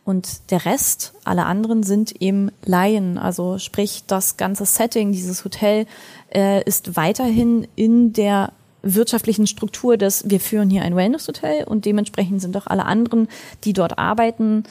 [0.05, 3.17] Und der Rest, alle anderen sind eben Laien.
[3.17, 5.85] Also sprich, das ganze Setting, dieses Hotel
[6.33, 8.51] äh, ist weiterhin in der
[8.81, 13.29] wirtschaftlichen Struktur des, wir führen hier ein Wellness-Hotel und dementsprechend sind auch alle anderen,
[13.63, 14.65] die dort arbeiten,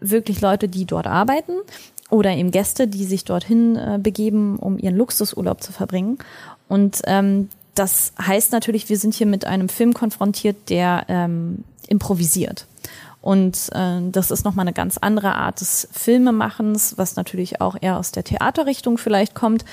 [0.00, 1.52] wirklich Leute, die dort arbeiten
[2.10, 6.18] oder eben Gäste, die sich dorthin äh, begeben, um ihren Luxusurlaub zu verbringen.
[6.68, 7.48] Und ähm,
[7.78, 12.66] das heißt natürlich, wir sind hier mit einem Film konfrontiert, der ähm, improvisiert.
[13.20, 17.98] Und äh, das ist nochmal eine ganz andere Art des Filmemachens, was natürlich auch eher
[17.98, 19.64] aus der Theaterrichtung vielleicht kommt,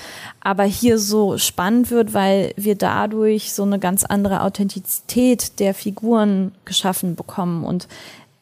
[0.42, 6.54] aber hier so spannend wird, weil wir dadurch so eine ganz andere Authentizität der Figuren
[6.66, 7.88] geschaffen bekommen und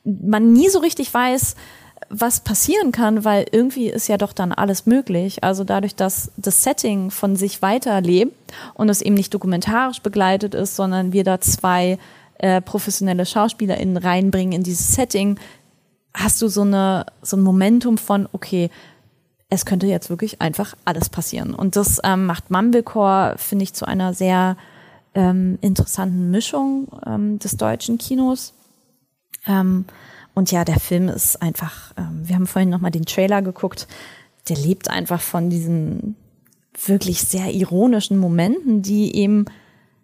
[0.04, 1.56] man nie so richtig weiß,
[2.16, 5.44] was passieren kann, weil irgendwie ist ja doch dann alles möglich.
[5.44, 10.76] Also dadurch, dass das Setting von sich weiterlebt und es eben nicht dokumentarisch begleitet ist,
[10.76, 11.98] sondern wir da zwei
[12.38, 15.40] äh, professionelle SchauspielerInnen reinbringen in dieses Setting,
[16.14, 18.70] hast du so eine so ein Momentum von okay,
[19.50, 21.54] es könnte jetzt wirklich einfach alles passieren.
[21.54, 24.58] Und das ähm, macht Mumblecore, finde ich, zu einer sehr
[25.16, 28.54] ähm, interessanten Mischung ähm, des deutschen Kinos.
[29.48, 29.86] Ähm,
[30.36, 33.88] und ja, der Film ist einfach, ähm, wir haben vorhin nochmal den Trailer geguckt,
[34.50, 36.16] der lebt einfach von diesen
[36.86, 39.46] wirklich sehr ironischen Momenten, die eben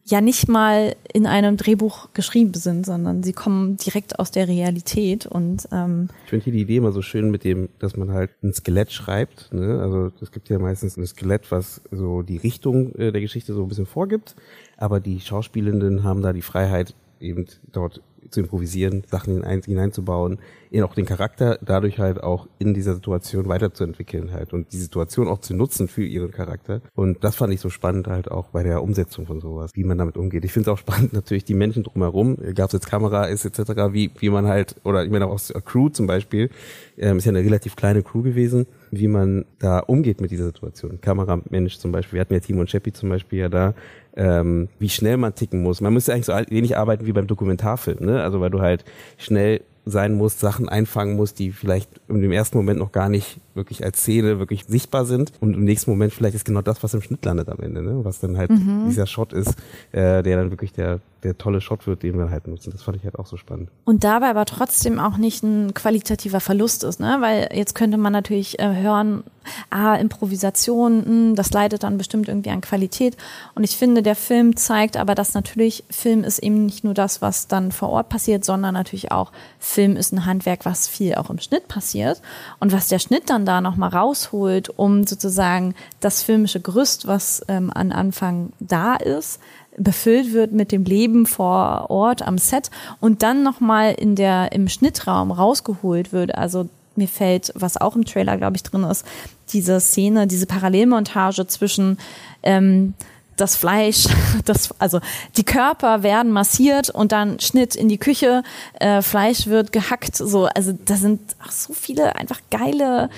[0.06, 5.26] ja nicht mal in einem Drehbuch geschrieben sind, sondern sie kommen direkt aus der Realität
[5.26, 8.32] und ähm, ich finde hier die Idee immer so schön mit dem, dass man halt
[8.44, 9.54] ein Skelett schreibt.
[9.54, 9.80] Ne?
[9.80, 13.64] Also es gibt ja meistens ein Skelett, was so die Richtung äh, der Geschichte so
[13.64, 14.36] ein bisschen vorgibt,
[14.78, 20.40] aber die Schauspielenden haben da die Freiheit, eben dort zu improvisieren, Sachen hineinzubauen,
[20.72, 25.28] ihn auch den Charakter dadurch halt auch in dieser Situation weiterzuentwickeln halt und die Situation
[25.28, 26.82] auch zu nutzen für ihren Charakter.
[26.96, 29.98] Und das fand ich so spannend halt auch bei der Umsetzung von sowas, wie man
[29.98, 30.46] damit umgeht.
[30.46, 33.72] Ich finde es auch spannend natürlich die Menschen drumherum, gab es jetzt Kamera ist etc.,
[33.92, 36.50] wie, wie man halt, oder ich meine auch aus Crew zum Beispiel,
[36.98, 41.00] ähm, ist ja eine relativ kleine Crew gewesen, wie man da umgeht mit dieser Situation.
[41.02, 43.74] Kameramensch zum Beispiel, wir hatten ja Timo und Cheppi zum Beispiel ja da,
[44.16, 45.82] ähm, wie schnell man ticken muss.
[45.82, 48.22] Man müsste eigentlich so wenig arbeiten wie beim Dokumentarfilm, ne?
[48.22, 48.86] Also weil du halt
[49.18, 53.84] schnell sein musst, Sachen einfangen musst, die vielleicht im ersten Moment noch gar nicht wirklich
[53.84, 57.02] als Szene wirklich sichtbar sind und im nächsten Moment vielleicht ist genau das, was im
[57.02, 58.06] Schnitt landet am Ende, ne?
[58.06, 58.86] was dann halt mhm.
[58.88, 59.56] dieser Shot ist,
[59.92, 62.72] äh, der dann wirklich der, der tolle Shot wird, den wir halt nutzen.
[62.72, 63.70] Das fand ich halt auch so spannend.
[63.86, 67.18] Und dabei aber trotzdem auch nicht ein qualitativer Verlust ist, ne?
[67.20, 69.24] weil jetzt könnte man natürlich äh, hören,
[69.70, 73.18] ah, Improvisation, mh, hm, das leidet dann bestimmt irgendwie an Qualität.
[73.56, 77.22] Und ich finde, der Film zeigt aber, dass natürlich Film ist eben nicht nur das,
[77.22, 81.30] was dann vor Ort passiert, sondern natürlich auch Film ist ein Handwerk, was viel auch
[81.30, 82.22] im Schnitt passiert.
[82.60, 87.72] Und was der Schnitt dann da nochmal rausholt, um sozusagen das filmische Gerüst, was ähm,
[87.74, 89.40] an Anfang da ist,
[89.78, 92.70] befüllt wird mit dem Leben vor Ort am Set
[93.00, 96.36] und dann nochmal in der, im Schnittraum rausgeholt wird.
[96.36, 96.70] Also
[97.00, 99.06] mir fällt, was auch im Trailer, glaube ich, drin ist,
[99.50, 101.98] diese Szene, diese Parallelmontage zwischen
[102.44, 102.94] ähm,
[103.38, 104.06] das Fleisch,
[104.46, 105.00] das, also
[105.38, 108.44] die Körper werden massiert und dann Schnitt in die Küche,
[108.80, 113.10] äh, Fleisch wird gehackt, so, also da sind auch so viele einfach geile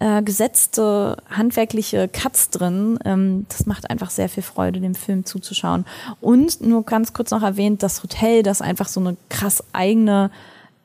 [0.00, 2.98] äh, gesetzte handwerkliche Cuts drin.
[3.04, 5.84] Ähm, das macht einfach sehr viel Freude, dem Film zuzuschauen.
[6.20, 10.30] Und nur ganz kurz noch erwähnt, das Hotel, das einfach so eine krass eigene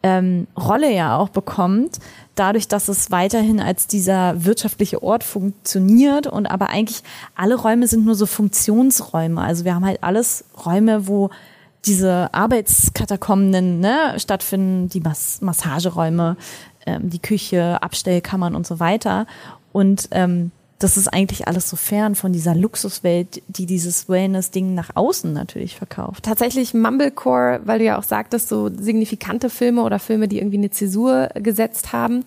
[0.05, 1.97] ähm, Rolle ja auch bekommt,
[2.35, 7.01] dadurch, dass es weiterhin als dieser wirtschaftliche Ort funktioniert und aber eigentlich
[7.33, 9.41] alle Räume sind nur so Funktionsräume.
[9.41, 11.31] Also wir haben halt alles Räume, wo
[11.85, 16.37] diese Arbeitskatakomben ne, stattfinden, die Mas Massageräume,
[16.85, 19.25] ähm, die Küche, Abstellkammern und so weiter.
[19.71, 20.51] Und ähm,
[20.85, 25.77] das ist eigentlich alles so fern von dieser Luxuswelt, die dieses Wellness-Ding nach außen natürlich
[25.77, 26.25] verkauft.
[26.25, 30.69] Tatsächlich Mumblecore, weil du ja auch sagtest, so signifikante Filme oder Filme, die irgendwie eine
[30.69, 32.23] Zäsur gesetzt haben,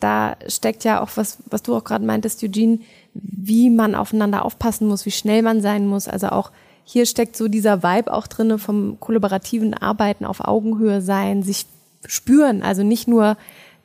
[0.00, 2.78] da steckt ja auch was, was du auch gerade meintest, Eugene,
[3.12, 6.08] wie man aufeinander aufpassen muss, wie schnell man sein muss.
[6.08, 6.50] Also auch
[6.84, 11.66] hier steckt so dieser Vibe auch drinne vom kollaborativen Arbeiten auf Augenhöhe sein, sich
[12.06, 12.62] spüren.
[12.62, 13.36] Also nicht nur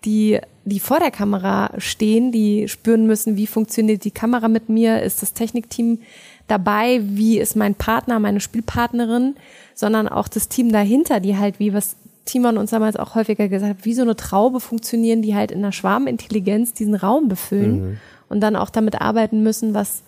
[0.06, 5.02] die, die vor der Kamera stehen, die spüren müssen, wie funktioniert die Kamera mit mir,
[5.02, 6.00] ist das Technikteam
[6.48, 9.36] dabei, wie ist mein Partner, meine Spielpartnerin,
[9.76, 11.96] sondern auch das Team dahinter, die halt, wie was
[12.26, 15.62] Timon uns damals auch häufiger gesagt hat, wie so eine Traube funktionieren, die halt in
[15.62, 17.98] der Schwarmintelligenz diesen Raum befüllen mhm.
[18.30, 20.04] und dann auch damit arbeiten müssen, was,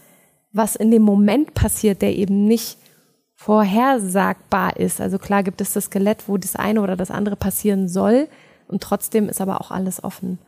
[0.54, 2.78] was in dem Moment passiert, der eben nicht
[3.36, 5.02] vorhersagbar ist.
[5.02, 8.28] Also klar gibt es das Skelett, wo das eine oder das andere passieren soll,
[8.68, 10.40] und trotzdem ist aber auch alles offen.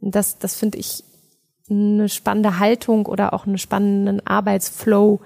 [0.00, 1.04] Und das, das finde ich
[1.70, 5.20] eine spannende Haltung oder auch einen spannenden Arbeitsflow,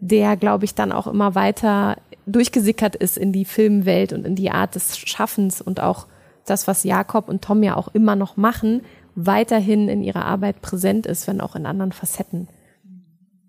[0.00, 1.96] der, glaube ich, dann auch immer weiter
[2.26, 6.06] durchgesickert ist in die Filmwelt und in die Art des Schaffens und auch
[6.46, 8.82] das, was Jakob und Tom ja auch immer noch machen,
[9.14, 12.48] weiterhin in ihrer Arbeit präsent ist, wenn auch in anderen Facetten.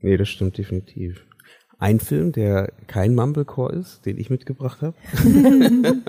[0.02, 1.26] Nee, das stimmt definitiv
[1.80, 4.96] ein Film, der kein Mumblecore ist, den ich mitgebracht habe.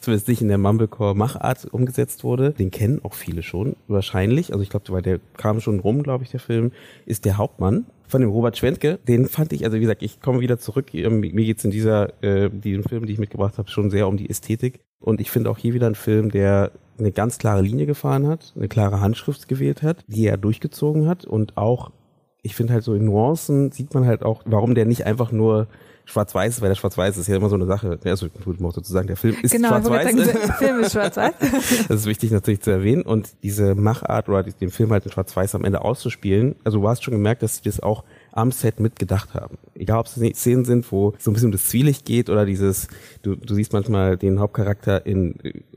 [0.00, 2.52] Zumindest nicht in der Mumblecore-Machart umgesetzt wurde.
[2.52, 4.52] Den kennen auch viele schon, wahrscheinlich.
[4.52, 6.72] Also ich glaube, weil der kam schon rum, glaube ich, der Film,
[7.06, 8.98] ist der Hauptmann von dem Robert Schwentke.
[9.06, 10.94] Den fand ich, also wie gesagt, ich komme wieder zurück.
[10.94, 14.16] Ähm, mir geht's in dieser, äh, diesem Film, die ich mitgebracht habe, schon sehr um
[14.16, 14.80] die Ästhetik.
[15.00, 18.52] Und ich finde auch hier wieder ein Film, der eine ganz klare Linie gefahren hat,
[18.56, 21.92] eine klare Handschrift gewählt hat, die er durchgezogen hat und auch
[22.42, 25.66] ich finde halt so in Nuancen sieht man halt auch, warum der nicht einfach nur
[26.08, 27.98] schwarz-weiß ist, weil der schwarz-weiß ist ja immer so eine Sache.
[28.04, 28.28] Also,
[28.70, 30.06] sozusagen, der Film ist genau, schwarz-weiß.
[30.06, 31.34] Genau, der Film ist schwarz-weiß.
[31.88, 33.02] das ist wichtig natürlich zu erwähnen.
[33.02, 37.04] Und diese Machart oder den Film halt in schwarz-weiß am Ende auszuspielen, also du hast
[37.04, 39.58] schon gemerkt, dass sie das auch am Set mitgedacht haben.
[39.74, 42.88] Egal, ob es Szenen sind, wo so ein bisschen um das Zwielicht geht oder dieses,
[43.22, 45.34] du, du siehst manchmal den Hauptcharakter in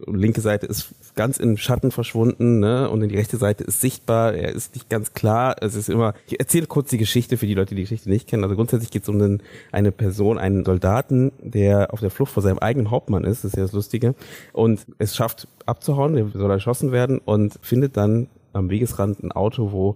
[0.07, 2.89] linke Seite ist ganz in Schatten verschwunden, ne?
[2.89, 5.55] Und in die rechte Seite ist sichtbar, er ist nicht ganz klar.
[5.61, 8.27] Es ist immer, ich erzähle kurz die Geschichte für die Leute, die die Geschichte nicht
[8.27, 8.43] kennen.
[8.43, 12.43] Also grundsätzlich geht es um einen, eine Person, einen Soldaten, der auf der Flucht vor
[12.43, 14.15] seinem eigenen Hauptmann ist, das ist ja das Lustige,
[14.53, 19.71] und es schafft abzuhauen, der soll erschossen werden und findet dann am Wegesrand ein Auto,
[19.71, 19.95] wo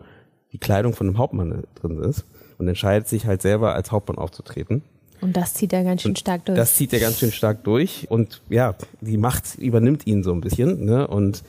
[0.52, 2.26] die Kleidung von dem Hauptmann drin ist
[2.58, 4.82] und entscheidet sich halt selber als Hauptmann aufzutreten.
[5.22, 6.58] Und das zieht er ganz schön stark durch.
[6.58, 10.42] Das zieht er ganz schön stark durch und ja, die Macht übernimmt ihn so ein
[10.42, 11.08] bisschen, ne?
[11.08, 11.44] Und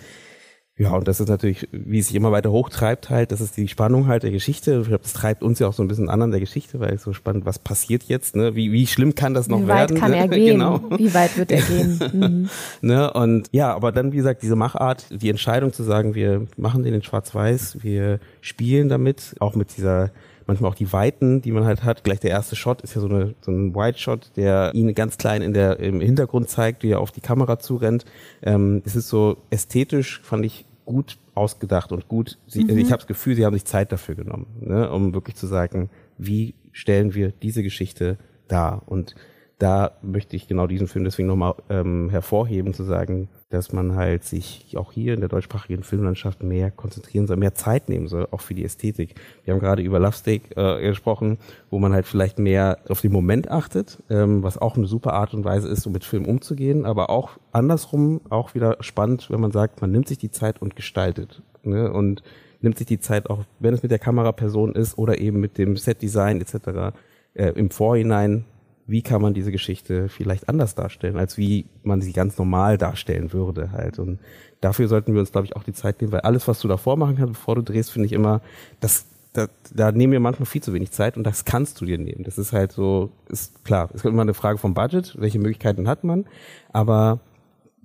[0.79, 3.67] ja, und das ist natürlich, wie es sich immer weiter hochtreibt halt, das ist die
[3.67, 4.81] Spannung halt der Geschichte.
[4.83, 6.93] Ich glaube, das treibt uns ja auch so ein bisschen an an der Geschichte, weil
[6.93, 8.55] es so spannend, was passiert jetzt, ne?
[8.55, 9.97] Wie, wie schlimm kann das noch werden?
[9.97, 10.59] Wie weit kann er gehen?
[10.59, 10.83] genau.
[10.99, 12.01] Wie weit wird er gehen?
[12.17, 12.49] Mhm.
[12.83, 13.13] ne?
[13.13, 16.95] Und ja, aber dann, wie gesagt, diese Machart, die Entscheidung zu sagen, wir machen den
[16.95, 20.11] in Schwarz-Weiß, wir spielen damit, auch mit dieser
[20.47, 22.05] manchmal auch die Weiten, die man halt hat.
[22.05, 25.19] Gleich der erste Shot ist ja so, eine, so ein White Shot, der ihn ganz
[25.19, 28.05] klein in der, im Hintergrund zeigt, wie er auf die Kamera zurennt.
[28.43, 32.39] Ähm, es ist so ästhetisch, fand ich gut ausgedacht und gut.
[32.47, 32.79] Sie, mhm.
[32.79, 35.91] Ich habe das Gefühl, sie haben sich Zeit dafür genommen, ne, um wirklich zu sagen,
[36.17, 38.17] wie stellen wir diese Geschichte
[38.49, 39.17] dar und
[39.59, 44.23] da möchte ich genau diesen Film deswegen nochmal ähm, hervorheben, zu sagen, dass man halt
[44.23, 48.43] sich auch hier in der deutschsprachigen Filmlandschaft mehr konzentrieren soll, mehr Zeit nehmen soll, auch
[48.43, 49.15] für die Ästhetik.
[49.45, 51.39] Wir haben gerade über Love Steak äh, gesprochen,
[51.71, 55.33] wo man halt vielleicht mehr auf den Moment achtet, ähm, was auch eine super Art
[55.33, 59.53] und Weise ist, um mit Film umzugehen, aber auch andersrum auch wieder spannend, wenn man
[59.53, 61.43] sagt, man nimmt sich die Zeit und gestaltet.
[61.63, 61.91] Ne?
[61.91, 62.23] Und
[62.61, 65.79] nimmt sich die Zeit auch, wenn es mit der Kameraperson ist oder eben mit dem
[65.79, 66.95] Setdesign etc.
[67.33, 68.45] Äh, im Vorhinein
[68.87, 73.33] wie kann man diese Geschichte vielleicht anders darstellen, als wie man sie ganz normal darstellen
[73.33, 73.99] würde halt.
[73.99, 74.21] Und
[74.61, 76.97] dafür sollten wir uns, glaube ich, auch die Zeit nehmen, weil alles, was du davor
[76.97, 78.41] machen kannst, bevor du drehst, finde ich immer,
[78.81, 81.99] das, da, da nehmen wir manchmal viel zu wenig Zeit und das kannst du dir
[81.99, 82.23] nehmen.
[82.23, 85.89] Das ist halt so, ist klar, es ist immer eine Frage vom Budget, welche Möglichkeiten
[85.89, 86.25] hat man,
[86.73, 87.19] aber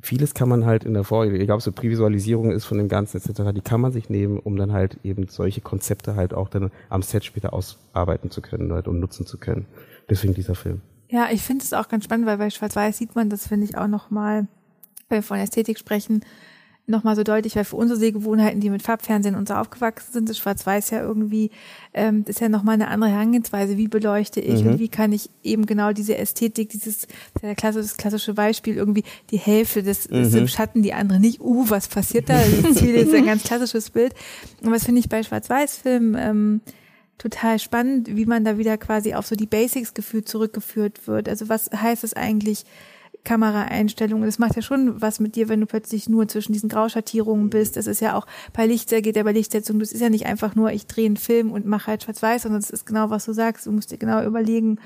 [0.03, 2.89] vieles kann man halt in der Vor, egal ob es so Prävisualisierung ist von dem
[2.89, 6.49] Ganzen etc., die kann man sich nehmen, um dann halt eben solche Konzepte halt auch
[6.49, 9.65] dann am Set später ausarbeiten zu können halt und nutzen zu können.
[10.09, 10.81] Deswegen dieser Film.
[11.11, 13.77] Ja, ich finde es auch ganz spannend, weil bei Schwarz-Weiß sieht man, das finde ich
[13.77, 14.47] auch nochmal,
[15.09, 16.21] wenn wir von Ästhetik sprechen,
[16.87, 20.39] nochmal so deutlich, weil für unsere Sehgewohnheiten, die mit Farbfernsehen und so aufgewachsen sind, ist
[20.39, 21.51] Schwarz-Weiß ja irgendwie,
[21.93, 23.77] ähm, das ist ja nochmal eine andere Herangehensweise.
[23.77, 24.71] Wie beleuchte ich Mhm.
[24.71, 27.07] und wie kann ich eben genau diese Ästhetik, dieses,
[27.41, 30.39] der klassische, das klassische Beispiel, irgendwie die Hälfte des, ist Mhm.
[30.39, 32.37] im Schatten, die andere nicht, uh, was passiert da?
[32.39, 34.13] Das ist ein ganz klassisches Bild.
[34.63, 36.61] Und was finde ich bei Schwarz-Weiß-Filmen, ähm,
[37.21, 41.29] total spannend, wie man da wieder quasi auf so die Basics gefühlt zurückgeführt wird.
[41.29, 42.65] Also was heißt es eigentlich,
[43.23, 44.25] Kameraeinstellungen?
[44.25, 47.77] Das macht ja schon was mit dir, wenn du plötzlich nur zwischen diesen Grauschattierungen bist.
[47.77, 49.77] Das ist ja auch bei Lichter geht ja bei Lichtsetzung.
[49.77, 52.61] Das ist ja nicht einfach nur, ich drehe einen Film und mache halt schwarz-weiß, sondern
[52.61, 53.67] es ist genau, was du sagst.
[53.67, 54.79] Du musst dir genau überlegen,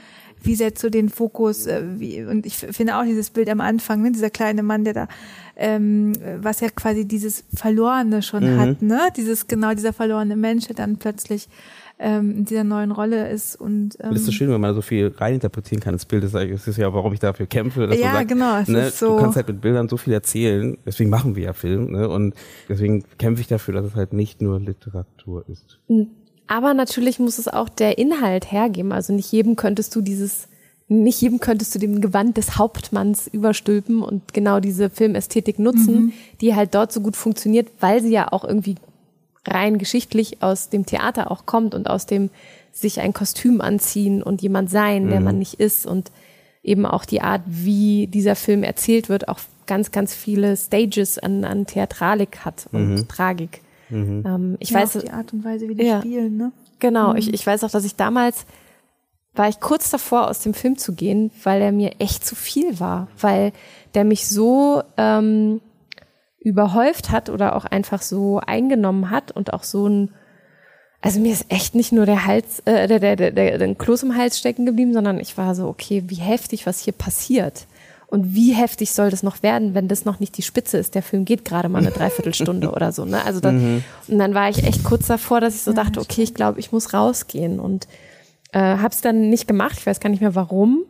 [0.44, 4.02] wie setzt du den Fokus, äh, wie, und ich finde auch dieses Bild am Anfang,
[4.02, 5.08] ne, dieser kleine Mann, der da,
[5.56, 6.12] ähm,
[6.42, 8.60] was ja quasi dieses Verlorene schon Mhm.
[8.60, 11.48] hat, ne, dieses, genau dieser verlorene Mensch, der dann plötzlich
[11.98, 14.82] ähm, in dieser neuen Rolle ist und ähm, Das ist so schön, wenn man so
[14.82, 16.24] viel reininterpretieren kann ins Bild.
[16.24, 17.88] Das ist ja, warum ich dafür kämpfe.
[17.88, 19.96] Dass Ja, man sagt, genau, es Ne, ist so- Du kannst halt mit Bildern so
[19.98, 20.78] viel erzählen.
[20.86, 21.92] Deswegen machen wir ja Film.
[21.92, 22.10] Ne?
[22.10, 22.34] Und
[22.68, 25.80] deswegen kämpfe ich dafür, dass es halt nicht nur Literatur ist.
[26.48, 28.92] Aber natürlich muss es auch der Inhalt hergeben.
[28.92, 30.48] Also nicht jedem könntest du dieses,
[30.88, 36.54] nicht jedem könntest du dem Gewand des Hauptmanns überstülpen und genau diese Filmästhetik nutzen, die
[36.56, 38.76] halt dort so gut funktioniert, weil sie ja auch irgendwie
[39.48, 42.30] rein geschichtlich aus dem Theater auch kommt und aus dem
[42.72, 46.12] sich ein Kostüm anziehen und jemand sein, der man nicht ist und
[46.62, 51.46] eben auch die Art, wie dieser Film erzählt wird, auch ganz, ganz viele Stages an,
[51.46, 53.62] an Theatralik hat und Tragik.
[53.92, 56.00] Ähm, ich ja, weiß, auch die Art und Weise, wie die Ja.
[56.00, 56.52] spielen, ne?
[56.80, 58.46] Genau, ich, ich weiß auch, dass ich damals
[59.34, 62.80] war ich kurz davor, aus dem Film zu gehen, weil er mir echt zu viel
[62.80, 63.52] war, weil
[63.94, 65.62] der mich so ähm,
[66.46, 70.12] überhäuft hat oder auch einfach so eingenommen hat und auch so ein,
[71.02, 74.04] also mir ist echt nicht nur der Hals, äh, der, der, der, der, der Kloß
[74.04, 77.66] im Hals stecken geblieben, sondern ich war so, okay, wie heftig, was hier passiert.
[78.08, 80.94] Und wie heftig soll das noch werden, wenn das noch nicht die Spitze ist?
[80.94, 83.06] Der Film geht gerade mal eine Dreiviertelstunde oder so.
[83.06, 83.26] Ne?
[83.26, 86.36] Also dann, und dann war ich echt kurz davor, dass ich so dachte, okay, ich
[86.36, 87.88] glaube, ich muss rausgehen und
[88.52, 89.78] äh, habe es dann nicht gemacht.
[89.80, 90.86] Ich weiß gar nicht mehr warum.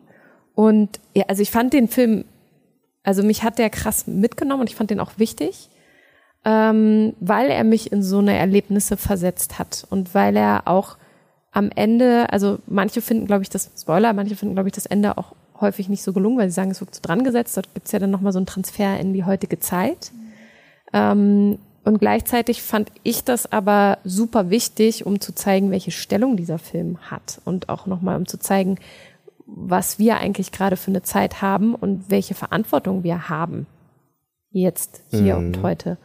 [0.54, 2.26] Und ja, also ich fand den Film,
[3.06, 5.70] also mich hat der krass mitgenommen und ich fand den auch wichtig,
[6.44, 10.98] ähm, weil er mich in so eine Erlebnisse versetzt hat und weil er auch
[11.52, 15.18] am Ende, also manche finden, glaube ich, das Spoiler, manche finden, glaube ich, das Ende
[15.18, 17.56] auch häufig nicht so gelungen, weil sie sagen, es wird zu dran gesetzt.
[17.56, 20.12] Dort gibt's ja dann nochmal so einen Transfer in die heutige Zeit.
[20.92, 26.58] Ähm, und gleichzeitig fand ich das aber super wichtig, um zu zeigen, welche Stellung dieser
[26.58, 28.78] Film hat und auch nochmal, um zu zeigen,
[29.46, 33.68] was wir eigentlich gerade für eine Zeit haben und welche Verantwortung wir haben.
[34.52, 35.98] Jetzt, hier und heute.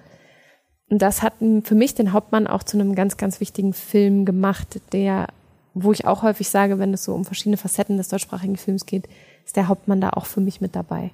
[0.89, 4.81] Und das hat für mich den Hauptmann auch zu einem ganz, ganz wichtigen Film gemacht,
[4.93, 5.29] der,
[5.73, 9.09] wo ich auch häufig sage, wenn es so um verschiedene Facetten des deutschsprachigen Films geht,
[9.45, 11.13] ist der Hauptmann da auch für mich mit dabei.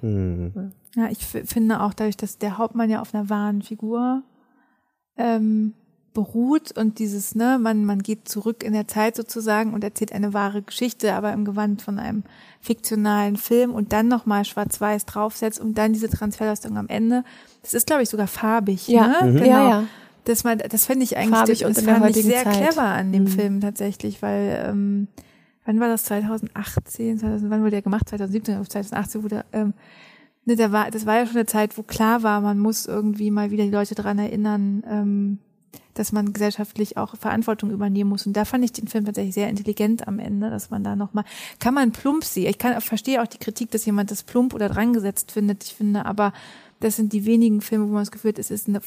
[0.95, 4.23] Ja, ich finde auch dadurch, dass der Hauptmann ja auf einer wahren Figur
[5.15, 5.73] ähm,
[6.17, 10.33] beruht und dieses, ne, man, man geht zurück in der Zeit sozusagen und erzählt eine
[10.33, 12.23] wahre Geschichte, aber im Gewand von einem
[12.59, 17.23] fiktionalen Film und dann nochmal schwarz-weiß draufsetzt und dann diese Transferleistung am Ende.
[17.61, 18.87] Das ist, glaube ich, sogar farbig.
[18.87, 19.31] Ja, ne?
[19.31, 19.35] mhm.
[19.35, 19.45] genau.
[19.45, 19.83] ja, ja.
[20.23, 22.63] Das, man, das finde ich eigentlich Farbig das der fand ich sehr Zeit.
[22.63, 23.27] clever an dem Mhm.
[23.27, 25.07] Film tatsächlich, weil ähm,
[25.65, 28.09] wann war das 2018, 2000, wann wurde der gemacht?
[28.09, 29.75] 2017 oder 2018 wurde ähm,
[30.45, 33.29] ne, da war, das war ja schon eine Zeit, wo klar war, man muss irgendwie
[33.29, 35.39] mal wieder die Leute dran erinnern, ähm,
[35.97, 38.27] dass man gesellschaftlich auch Verantwortung übernehmen muss.
[38.27, 41.25] Und da fand ich den Film tatsächlich sehr intelligent am Ende, dass man da nochmal,
[41.59, 42.49] kann man plump sehen.
[42.49, 45.63] Ich kann, verstehe auch die Kritik, dass jemand das plump oder drangesetzt findet.
[45.63, 46.33] Ich finde aber,
[46.79, 48.81] das sind die wenigen Filme, wo man das Gefühl hat, es ist eine,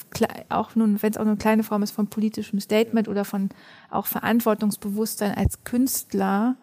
[0.48, 3.50] auch nun, wenn es auch nur eine kleine Form ist von politischem Statement oder von
[3.90, 6.56] auch Verantwortungsbewusstsein als Künstler,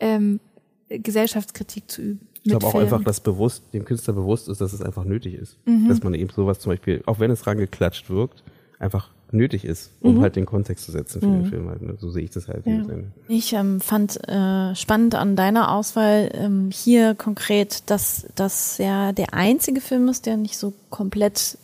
[0.00, 0.40] ähm,
[0.88, 2.28] Gesellschaftskritik zu üben.
[2.42, 2.84] Ich glaube auch Film.
[2.84, 5.58] einfach, dass bewusst, dem Künstler bewusst ist, dass es einfach nötig ist.
[5.64, 5.88] Mhm.
[5.88, 8.42] Dass man eben sowas zum Beispiel, auch wenn es rangeklatscht wirkt,
[8.78, 10.20] einfach nötig ist, um Mhm.
[10.22, 11.82] halt den Kontext zu setzen für den Film halt.
[11.82, 11.96] ne?
[11.98, 12.64] So sehe ich das halt.
[12.64, 13.12] Sinne.
[13.28, 19.34] Ich ähm, fand äh, spannend an deiner Auswahl ähm, hier konkret, dass das ja der
[19.34, 21.56] einzige Film ist, der nicht so komplett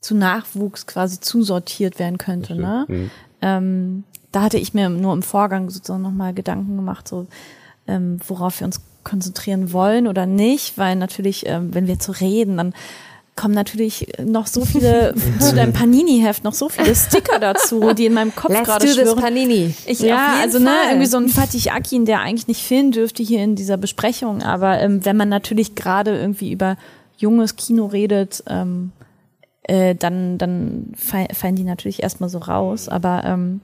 [0.00, 2.56] zu Nachwuchs quasi zusortiert werden könnte.
[2.56, 2.86] Ne?
[2.88, 3.10] Mhm.
[3.40, 7.26] Ähm, da hatte ich mir nur im Vorgang sozusagen nochmal Gedanken gemacht, so
[7.86, 12.56] ähm, worauf wir uns konzentrieren wollen oder nicht, weil natürlich, ähm, wenn wir zu reden,
[12.56, 12.72] dann
[13.34, 18.14] kommen natürlich noch so viele zu deinem Panini-Heft noch so viele Sticker dazu, die in
[18.14, 19.20] meinem Kopf Let's gerade do this, schwirren.
[19.20, 19.74] Panini.
[19.86, 23.42] Ich, Ja, also ne, irgendwie so ein Fatih Akin, der eigentlich nicht fehlen dürfte hier
[23.42, 26.76] in dieser Besprechung, aber ähm, wenn man natürlich gerade irgendwie über
[27.16, 28.92] junges Kino redet, ähm,
[29.62, 32.88] äh, dann, dann fallen die natürlich erstmal so raus.
[32.88, 33.60] Aber ähm,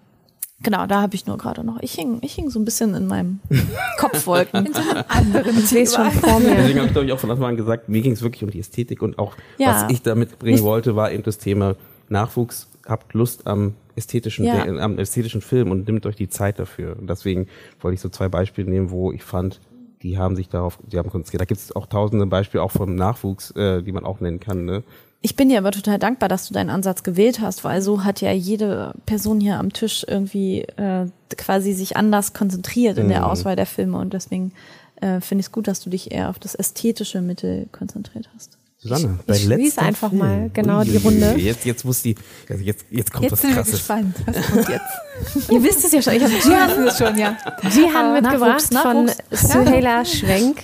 [0.63, 3.07] genau, da habe ich nur gerade noch, ich hing, ich hing so ein bisschen in
[3.07, 3.41] meinem
[3.99, 4.67] Kopfwolken.
[4.67, 6.55] in so einem anderen Ich lese schon vor mir.
[6.55, 8.51] Deswegen habe ich, glaube ich, auch von Anfang an gesagt, mir ging es wirklich um
[8.51, 9.85] die Ästhetik und auch, Ja.
[9.85, 11.77] was ich damit bringen wollte, war eben das Thema
[12.09, 14.65] Nachwuchs, habt Lust am ästhetischen, Ja.
[14.65, 16.97] äh, am ästhetischen Film und nimmt euch die Zeit dafür.
[16.99, 17.47] Und deswegen
[17.81, 19.61] wollte ich so zwei Beispiele nehmen, wo ich fand,
[20.03, 21.41] die haben sich darauf, die haben konzentriert.
[21.41, 24.65] Da gibt es auch tausende Beispiele auch vom Nachwuchs, äh, die man auch nennen kann.
[24.65, 24.85] Ne?
[25.21, 28.21] Ich bin dir aber total dankbar, dass du deinen Ansatz gewählt hast, weil so hat
[28.21, 31.07] ja jede Person hier am Tisch irgendwie äh,
[31.37, 33.25] quasi sich anders konzentriert in der Mhm.
[33.27, 34.53] Auswahl der Filme und deswegen
[35.01, 38.59] äh, finde ich es gut, dass du dich eher auf das ästhetische Mittel konzentriert hast.
[38.81, 40.19] Susanne, ich dein schließe letzter einfach Film.
[40.21, 40.97] mal genau die.
[40.99, 41.35] Runde.
[41.37, 42.15] Jetzt, jetzt muss die,
[42.49, 43.73] also jetzt, jetzt kommt Jetzt was sind wir Krasses.
[43.75, 44.15] gespannt.
[44.27, 45.51] Was kommt jetzt?
[45.51, 46.13] Ihr wisst es ja schon.
[46.13, 47.37] Ich habe Jihan, es schon, ja.
[47.69, 50.63] Jihan mitgebracht Nachwuchs, von Suhaila Schwenk.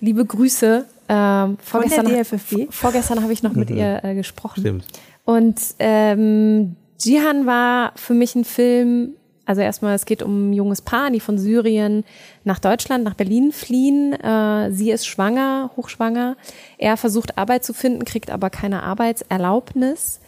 [0.00, 0.86] Liebe Grüße.
[1.08, 2.70] Ähm, vorgestern der DFFB.
[2.70, 4.60] vorgestern habe ich noch mit ihr äh, gesprochen.
[4.60, 4.84] Stimmt.
[5.24, 9.14] Und ähm, Jihan war für mich ein Film,
[9.46, 12.04] also erstmal, es geht um ein junges Paar, die von Syrien
[12.44, 14.12] nach Deutschland, nach Berlin fliehen.
[14.12, 16.36] Äh, sie ist schwanger, hochschwanger.
[16.76, 20.20] Er versucht Arbeit zu finden, kriegt aber keine Arbeitserlaubnis.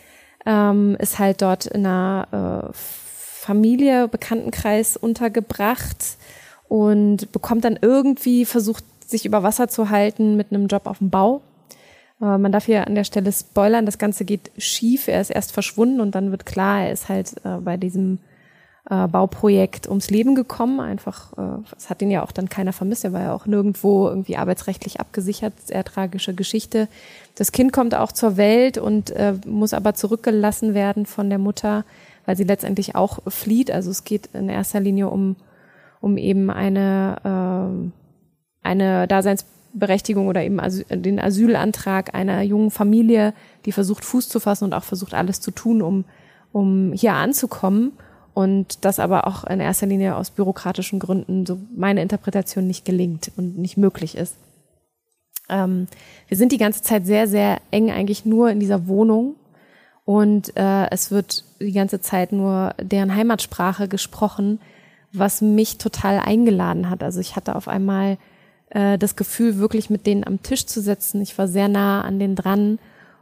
[0.46, 6.16] Ähm, ist halt dort in einer äh, Familie, Bekanntenkreis untergebracht
[6.68, 11.11] und bekommt dann irgendwie versucht, sich über Wasser zu halten mit einem Job auf dem
[11.11, 11.40] Bau.
[12.20, 15.08] Äh, Man darf hier an der Stelle spoilern, das Ganze geht schief.
[15.08, 18.18] Er ist erst verschwunden und dann wird klar, er ist halt äh, bei diesem
[18.88, 20.80] äh, Bauprojekt ums Leben gekommen.
[20.80, 23.04] Einfach, äh, es hat ihn ja auch dann keiner vermisst.
[23.04, 25.52] Er war ja auch nirgendwo irgendwie arbeitsrechtlich abgesichert.
[25.64, 26.88] Sehr tragische Geschichte.
[27.34, 31.84] Das Kind kommt auch zur Welt und äh, muss aber zurückgelassen werden von der Mutter,
[32.26, 33.70] weil sie letztendlich auch flieht.
[33.70, 35.36] Also es geht in erster Linie um,
[36.00, 37.92] um eben eine,
[38.62, 43.34] eine Daseinsberechtigung oder eben Asyl, den Asylantrag einer jungen Familie,
[43.64, 46.04] die versucht Fuß zu fassen und auch versucht alles zu tun, um,
[46.52, 47.92] um hier anzukommen.
[48.32, 53.32] Und das aber auch in erster Linie aus bürokratischen Gründen, so meine Interpretation, nicht gelingt
[53.36, 54.36] und nicht möglich ist.
[55.48, 55.88] Ähm,
[56.28, 59.34] wir sind die ganze Zeit sehr, sehr eng eigentlich nur in dieser Wohnung
[60.04, 64.61] und äh, es wird die ganze Zeit nur deren Heimatsprache gesprochen,
[65.12, 67.02] was mich total eingeladen hat.
[67.02, 68.16] Also ich hatte auf einmal
[68.70, 71.20] äh, das Gefühl, wirklich mit denen am Tisch zu sitzen.
[71.20, 72.78] Ich war sehr nah an denen dran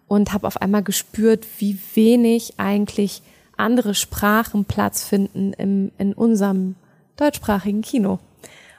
[0.07, 3.23] und habe auf einmal gespürt, wie wenig eigentlich
[3.57, 6.77] andere Sprachen Platz finden im, in unserem
[7.17, 8.19] deutschsprachigen Kino.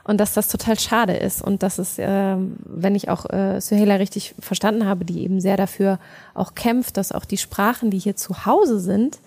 [0.03, 3.95] Und dass das total schade ist und dass es, äh, wenn ich auch äh, Suhaila
[3.95, 5.99] richtig verstanden habe, die eben sehr dafür
[6.33, 9.19] auch kämpft, dass auch die Sprachen, die hier zu Hause sind,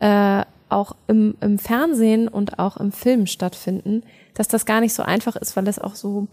[0.00, 5.02] äh, auch im, im Fernsehen und auch im Film stattfinden, dass das gar nicht so
[5.02, 6.26] einfach ist, weil es auch so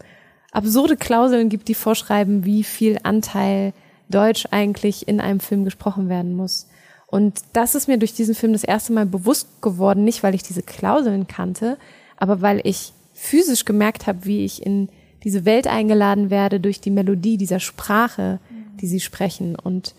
[0.52, 3.74] absurde Klauseln gibt, die vorschreiben, wie viel Anteil
[4.10, 6.68] Deutsch eigentlich in einem Film gesprochen werden muss.
[7.08, 10.44] Und das ist mir durch diesen Film das erste Mal bewusst geworden, nicht weil ich
[10.44, 11.78] diese Klauseln kannte,
[12.18, 14.90] aber weil ich physisch gemerkt habe, wie ich in
[15.24, 18.40] diese Welt eingeladen werde durch die Melodie dieser Sprache,
[18.80, 19.94] die sie sprechen und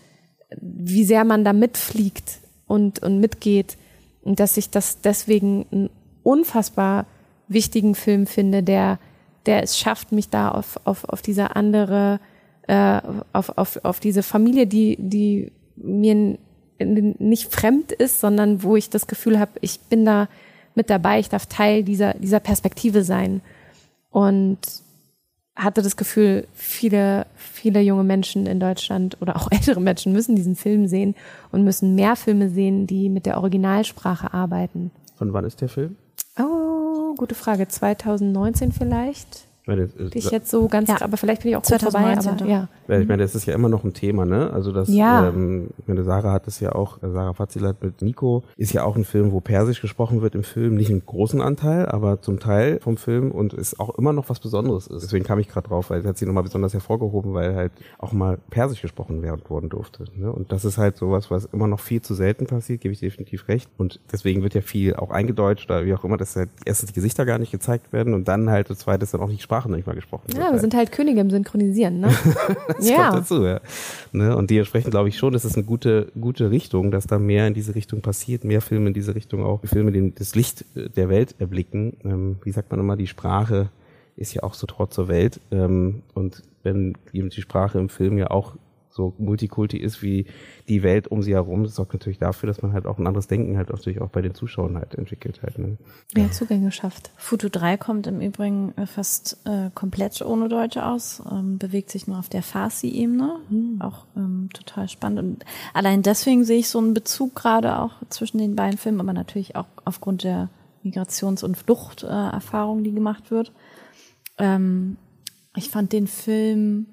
[0.59, 3.77] wie sehr man da mitfliegt und, und mitgeht
[4.21, 5.89] und dass ich das deswegen einen
[6.23, 7.05] unfassbar
[7.47, 8.99] wichtigen Film finde, der,
[9.45, 12.19] der es schafft, mich da auf, auf, auf diese andere,
[12.67, 13.01] äh,
[13.33, 16.37] auf, auf, auf diese Familie, die, die mir
[16.79, 20.27] nicht fremd ist, sondern wo ich das Gefühl habe, ich bin da
[20.75, 23.41] mit dabei, ich darf Teil dieser, dieser Perspektive sein.
[24.09, 24.59] Und
[25.55, 30.55] hatte das Gefühl, viele, viele junge Menschen in Deutschland oder auch ältere Menschen müssen diesen
[30.55, 31.15] Film sehen
[31.51, 34.91] und müssen mehr Filme sehen, die mit der Originalsprache arbeiten.
[35.15, 35.95] Von wann ist der Film?
[36.37, 37.67] Oh, gute Frage.
[37.67, 39.47] 2019 vielleicht?
[39.63, 40.97] Ich meine, Ich jetzt so ganz, Ja.
[41.01, 42.99] aber vielleicht bin ich auch kurz vorbei, 2019 aber ja.
[42.99, 44.51] Ich meine, das ist ja immer noch ein Thema, ne?
[44.51, 45.29] Also das, Ja.
[45.29, 48.83] ähm, ich meine, Sarah hat es ja auch, äh, Sarah Fazilat mit Nico, ist ja
[48.83, 52.41] auch ein Film, wo Persisch gesprochen wird im Film, nicht einen großen Anteil, aber zum
[52.41, 55.01] Teil vom Film und es auch immer noch was Besonderes ist.
[55.01, 58.11] Deswegen kam ich gerade drauf, weil es hat sie nochmal besonders hervorgehoben, weil halt auch
[58.11, 60.03] mal Persisch gesprochen werden worden durfte.
[60.13, 60.29] Ne?
[60.29, 63.47] Und das ist halt sowas, was immer noch viel zu selten passiert, gebe ich definitiv
[63.47, 63.69] recht.
[63.77, 66.95] Und deswegen wird ja viel auch eingedeutscht oder wie auch immer, dass halt erstens die
[66.95, 69.69] Gesichter gar nicht gezeigt werden und dann halt das zweite ist dann auch die Sprache
[69.69, 70.37] noch nicht mal gesprochen wird.
[70.37, 72.07] Ja, wir sind halt Könige im Synchronisieren, ne?
[72.67, 73.09] Das ja.
[73.09, 73.59] kommt dazu, ja.
[74.11, 74.35] Ne?
[74.35, 77.53] Und dementsprechend glaube ich schon, das ist eine gute, gute Richtung, dass da mehr in
[77.53, 81.09] diese Richtung passiert, mehr Filme in diese Richtung auch, Filme, die das Licht äh, der
[81.09, 81.97] Welt erblicken.
[82.03, 83.69] Ähm, wie sagt man immer, die Sprache
[84.15, 85.39] ist ja auch so Tor zur Welt.
[85.51, 88.55] Ähm, und wenn eben die Sprache im Film ja auch
[88.93, 90.27] so Multikulti ist wie
[90.67, 91.63] die Welt um sie herum.
[91.63, 94.21] Das sorgt natürlich dafür, dass man halt auch ein anderes Denken halt natürlich auch bei
[94.21, 95.57] den Zuschauern halt entwickelt halt.
[95.57, 95.77] Ne?
[96.13, 97.09] Mehr Zugänge schafft.
[97.17, 102.05] Futu 3 kommt im Übrigen äh, fast äh, komplett ohne Deutsche aus, ähm, bewegt sich
[102.05, 103.39] nur auf der Farsi-Ebene.
[103.49, 103.81] Mhm.
[103.81, 105.19] Auch ähm, total spannend.
[105.19, 109.13] Und allein deswegen sehe ich so einen Bezug gerade auch zwischen den beiden Filmen, aber
[109.13, 110.49] natürlich auch aufgrund der
[110.83, 113.51] Migrations- und Fluchterfahrung, äh, die gemacht wird.
[114.37, 114.97] Ähm,
[115.55, 116.87] ich fand den Film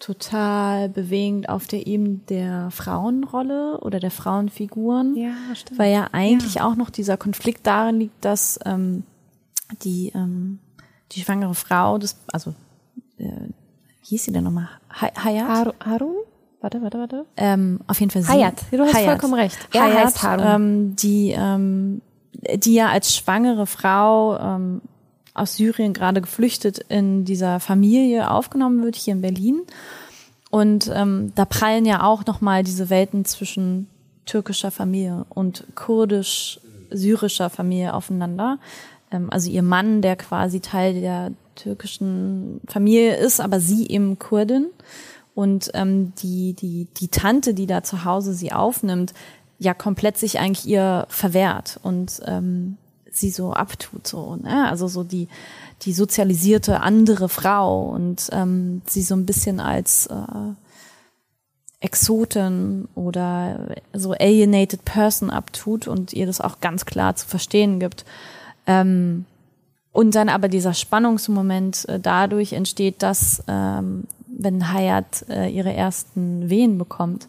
[0.00, 5.14] total bewegend auf der Ebene der Frauenrolle oder der Frauenfiguren.
[5.14, 5.78] Ja, stimmt.
[5.78, 6.66] Weil ja eigentlich ja.
[6.66, 9.04] auch noch dieser Konflikt darin liegt, dass ähm,
[9.84, 10.58] die, ähm,
[11.12, 12.54] die schwangere Frau, das, also
[13.18, 13.24] äh,
[14.00, 14.68] wie hieß sie denn nochmal?
[14.90, 15.48] Hayat?
[15.48, 16.16] Har Harun?
[16.62, 17.26] Warte, warte, warte.
[17.36, 18.32] Ähm, auf jeden Fall sie.
[18.32, 19.06] Hayat, du hast Hayat.
[19.06, 19.58] vollkommen recht.
[19.72, 20.46] Er Hayat, heißt Harun.
[20.46, 24.80] Ähm, die, ähm, die ja als schwangere Frau ähm,
[25.40, 29.62] aus Syrien gerade geflüchtet in dieser Familie aufgenommen wird, hier in Berlin.
[30.50, 33.88] Und ähm, da prallen ja auch nochmal diese Welten zwischen
[34.26, 38.58] türkischer Familie und kurdisch-syrischer Familie aufeinander.
[39.10, 44.66] Ähm, also ihr Mann, der quasi Teil der türkischen Familie ist, aber sie eben Kurdin.
[45.34, 49.14] Und ähm, die, die, die Tante, die da zu Hause sie aufnimmt,
[49.58, 51.78] ja komplett sich eigentlich ihr verwehrt.
[51.82, 52.76] Und ähm,
[53.20, 54.68] sie so abtut, so, ne?
[54.68, 55.28] Also so die,
[55.82, 60.52] die sozialisierte andere Frau und ähm, sie so ein bisschen als äh,
[61.80, 68.04] Exotin oder so alienated person abtut und ihr das auch ganz klar zu verstehen gibt.
[68.66, 69.24] Ähm,
[69.92, 76.48] und dann aber dieser Spannungsmoment äh, dadurch entsteht, dass ähm, wenn Hayat äh, ihre ersten
[76.48, 77.26] Wehen bekommt,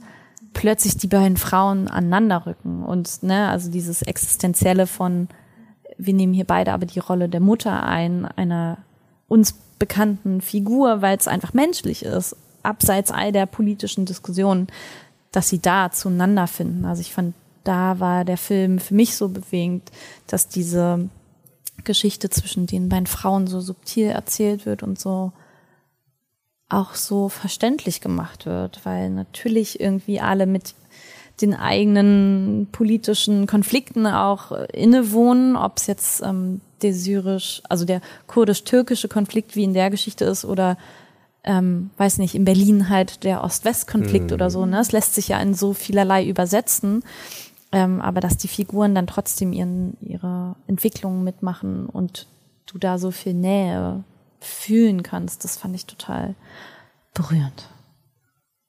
[0.53, 5.27] plötzlich die beiden Frauen aneinanderrücken und ne, also dieses existenzielle von
[6.01, 8.79] wir nehmen hier beide aber die Rolle der Mutter ein, einer
[9.27, 14.67] uns bekannten Figur, weil es einfach menschlich ist, abseits all der politischen Diskussionen,
[15.31, 16.85] dass sie da zueinander finden.
[16.85, 19.91] Also ich fand, da war der Film für mich so bewegend,
[20.27, 21.07] dass diese
[21.83, 25.31] Geschichte zwischen den beiden Frauen so subtil erzählt wird und so
[26.67, 30.73] auch so verständlich gemacht wird, weil natürlich irgendwie alle mit
[31.41, 39.07] den eigenen politischen Konflikten auch innewohnen, ob es jetzt ähm, der syrisch, also der kurdisch-türkische
[39.07, 40.77] Konflikt wie in der Geschichte ist oder
[41.43, 44.33] ähm, weiß nicht, in Berlin halt der Ost-West-Konflikt mhm.
[44.33, 44.65] oder so.
[44.65, 44.79] Ne?
[44.79, 47.03] Es lässt sich ja in so vielerlei übersetzen,
[47.71, 52.27] ähm, aber dass die Figuren dann trotzdem ihren, ihre Entwicklungen mitmachen und
[52.67, 54.03] du da so viel Nähe
[54.39, 56.35] fühlen kannst, das fand ich total
[57.13, 57.69] berührend.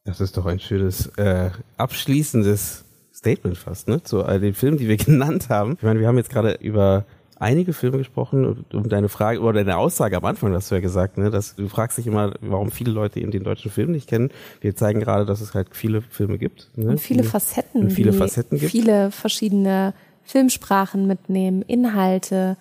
[0.05, 2.85] Das ist doch ein schönes äh, abschließendes
[3.15, 4.03] Statement fast, ne?
[4.03, 5.75] Zu all den Filmen, die wir genannt haben.
[5.77, 7.05] Ich meine, wir haben jetzt gerade über
[7.43, 11.19] einige Filme gesprochen um deine Frage oder deine Aussage am Anfang hast du ja gesagt,
[11.19, 14.31] ne, dass du fragst dich immer, warum viele Leute eben den deutschen Film nicht kennen.
[14.61, 16.71] Wir zeigen gerade, dass es halt viele Filme gibt.
[16.77, 16.91] Ne?
[16.91, 17.83] Und viele, viele Facetten.
[17.83, 18.71] Und viele Facetten gibt.
[18.71, 19.93] Viele verschiedene
[20.23, 22.57] Filmsprachen mitnehmen, Inhalte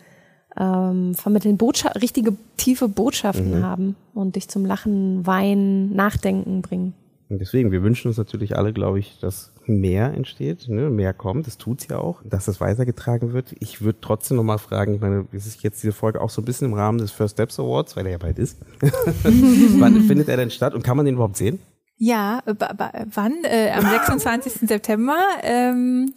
[0.59, 3.63] ähm, vermitteln, Botschaft, richtige tiefe Botschaften mhm.
[3.63, 6.93] haben und dich zum Lachen, Weinen, Nachdenken bringen.
[7.32, 11.47] Und deswegen, wir wünschen uns natürlich alle, glaube ich, dass mehr entsteht, ne, mehr kommt.
[11.47, 13.55] Das tut's ja auch, dass das weitergetragen wird.
[13.59, 16.45] Ich würde trotzdem nochmal fragen, ich meine, es ist jetzt diese Folge auch so ein
[16.45, 18.59] bisschen im Rahmen des First Steps Awards, weil er ja bald ist.
[18.82, 21.59] wann findet er denn statt und kann man den überhaupt sehen?
[21.95, 23.45] Ja, wann?
[23.45, 24.53] Äh, am 26.
[24.67, 25.17] September.
[25.41, 26.11] Ähm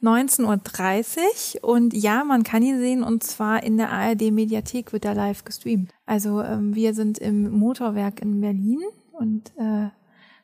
[0.00, 5.04] 19.30 Uhr und ja, man kann ihn sehen und zwar in der ARD Mediathek wird
[5.04, 5.90] er live gestreamt.
[6.06, 8.78] Also ähm, wir sind im Motorwerk in Berlin
[9.10, 9.88] und äh,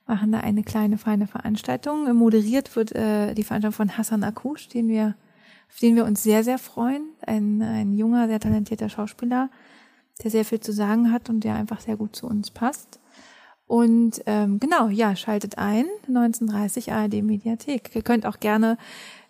[0.07, 2.13] machen da eine kleine feine Veranstaltung.
[2.15, 5.15] Moderiert wird äh, die Veranstaltung von Hassan Akush, den wir,
[5.71, 7.09] auf den wir uns sehr, sehr freuen.
[7.27, 9.51] Ein, ein junger, sehr talentierter Schauspieler,
[10.23, 13.01] der sehr viel zu sagen hat und der einfach sehr gut zu uns passt.
[13.67, 17.91] Und ähm, genau, ja, schaltet ein, 1930 ARD Mediathek.
[17.95, 18.77] Ihr könnt auch gerne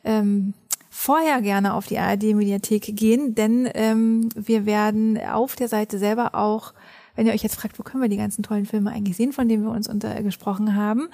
[0.02, 0.54] ähm,
[0.90, 6.34] vorher gerne auf die ARD Mediathek gehen, denn ähm, wir werden auf der Seite selber
[6.34, 6.74] auch
[7.16, 9.48] wenn ihr euch jetzt fragt, wo können wir die ganzen tollen Filme eigentlich sehen, von
[9.48, 11.08] denen wir uns untergesprochen haben,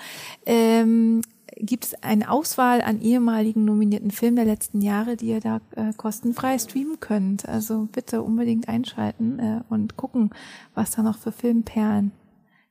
[0.47, 1.23] ähm,
[1.57, 5.93] gibt es eine Auswahl an ehemaligen nominierten Filmen der letzten Jahre, die ihr da äh,
[5.97, 7.49] kostenfrei streamen könnt.
[7.49, 10.31] Also bitte unbedingt einschalten äh, und gucken,
[10.75, 12.13] was da noch für Filmperlen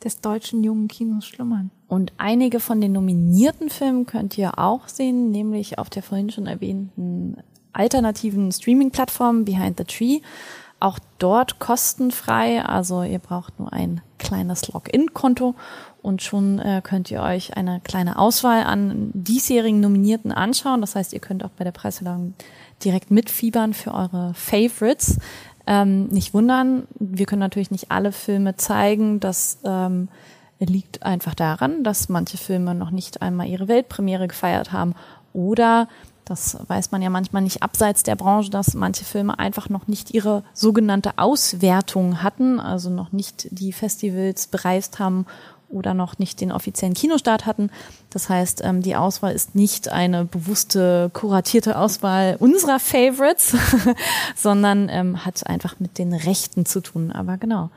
[0.04, 1.72] des deutschen jungen Kinos schlummern.
[1.88, 6.48] Und einige von den nominierten Filmen könnt ihr auch sehen, nämlich auf der vorhin schon
[6.48, 7.38] erwähnten
[7.74, 10.22] alternativen Streaming-Plattform Behind the Tree.
[10.80, 15.56] Auch dort kostenfrei, also ihr braucht nur ein kleines Login-Konto
[16.02, 20.82] und schon äh, könnt ihr euch eine kleine Auswahl an diesjährigen Nominierten anschauen.
[20.82, 22.34] Das heißt, ihr könnt auch bei der Preisverleihung
[22.84, 25.20] direkt mitfiebern für eure Favorites.
[25.68, 29.20] Ähm, nicht wundern, wir können natürlich nicht alle Filme zeigen.
[29.20, 30.08] Das ähm,
[30.60, 34.96] liegt einfach daran, dass manche Filme noch nicht einmal ihre Weltpremiere gefeiert haben
[35.34, 35.88] oder
[36.30, 40.14] das weiß man ja manchmal nicht abseits der Branche, dass manche Filme einfach noch nicht
[40.14, 45.26] ihre sogenannte Auswertung hatten, also noch nicht die Festivals bereist haben
[45.70, 47.72] oder noch nicht den offiziellen Kinostart hatten.
[48.12, 53.56] Das heißt, ähm, die Auswahl ist nicht eine bewusste, kuratierte Auswahl unserer Favorites,
[54.36, 57.12] sondern ähm, hat einfach mit den Rechten zu tun.
[57.12, 57.72] Aber genau,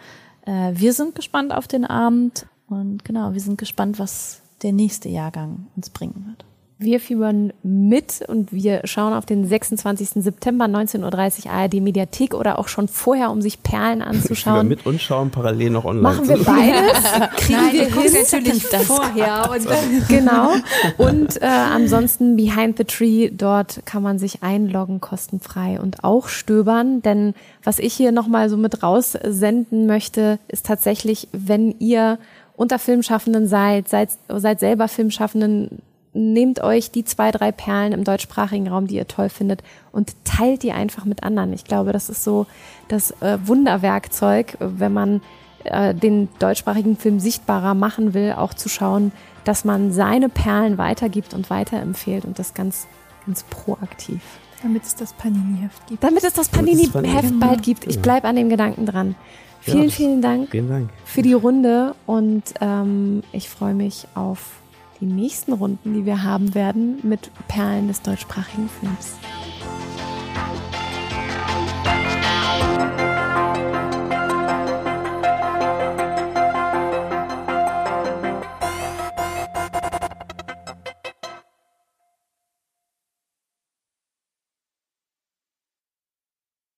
[0.44, 5.08] äh, wir sind gespannt auf den Abend und genau, wir sind gespannt, was der nächste
[5.08, 6.44] Jahrgang uns bringen wird.
[6.82, 10.22] Wir fiebern mit und wir schauen auf den 26.
[10.22, 14.66] September 19.30 Uhr ARD Mediathek oder auch schon vorher, um sich Perlen anzuschauen.
[14.68, 16.02] mit und schauen parallel noch online.
[16.02, 17.02] Machen wir beides?
[17.36, 18.24] Kriegen Nein, wir wir gucken hin?
[18.32, 19.50] natürlich Das- vorher.
[19.50, 19.68] Und
[20.08, 20.50] Genau.
[20.98, 27.00] Und äh, ansonsten Behind the Tree, dort kann man sich einloggen kostenfrei und auch stöbern.
[27.02, 32.18] Denn was ich hier nochmal so mit raussenden möchte, ist tatsächlich, wenn ihr
[32.56, 35.80] unter Filmschaffenden seid, seid, seid selber Filmschaffenden,
[36.14, 39.62] nehmt euch die zwei, drei Perlen im deutschsprachigen Raum, die ihr toll findet
[39.92, 41.52] und teilt die einfach mit anderen.
[41.52, 42.46] Ich glaube, das ist so
[42.88, 45.20] das äh, Wunderwerkzeug, wenn man
[45.64, 49.12] äh, den deutschsprachigen Film sichtbarer machen will, auch zu schauen,
[49.44, 52.86] dass man seine Perlen weitergibt und weiterempfiehlt und das ganz,
[53.26, 54.20] ganz proaktiv.
[54.62, 56.04] damit es das Panini-Heft gibt.
[56.04, 57.86] Damit es das Panini-Heft Panini- bald gibt.
[57.86, 59.14] Ich bleibe an dem Gedanken dran.
[59.60, 59.90] Vielen, Ja.
[59.90, 60.90] vielen Dank Vielen Dank.
[61.04, 64.40] für die Runde und ähm, ich freue mich auf
[65.02, 69.16] die nächsten Runden, die wir haben werden mit Perlen des deutschsprachigen Films.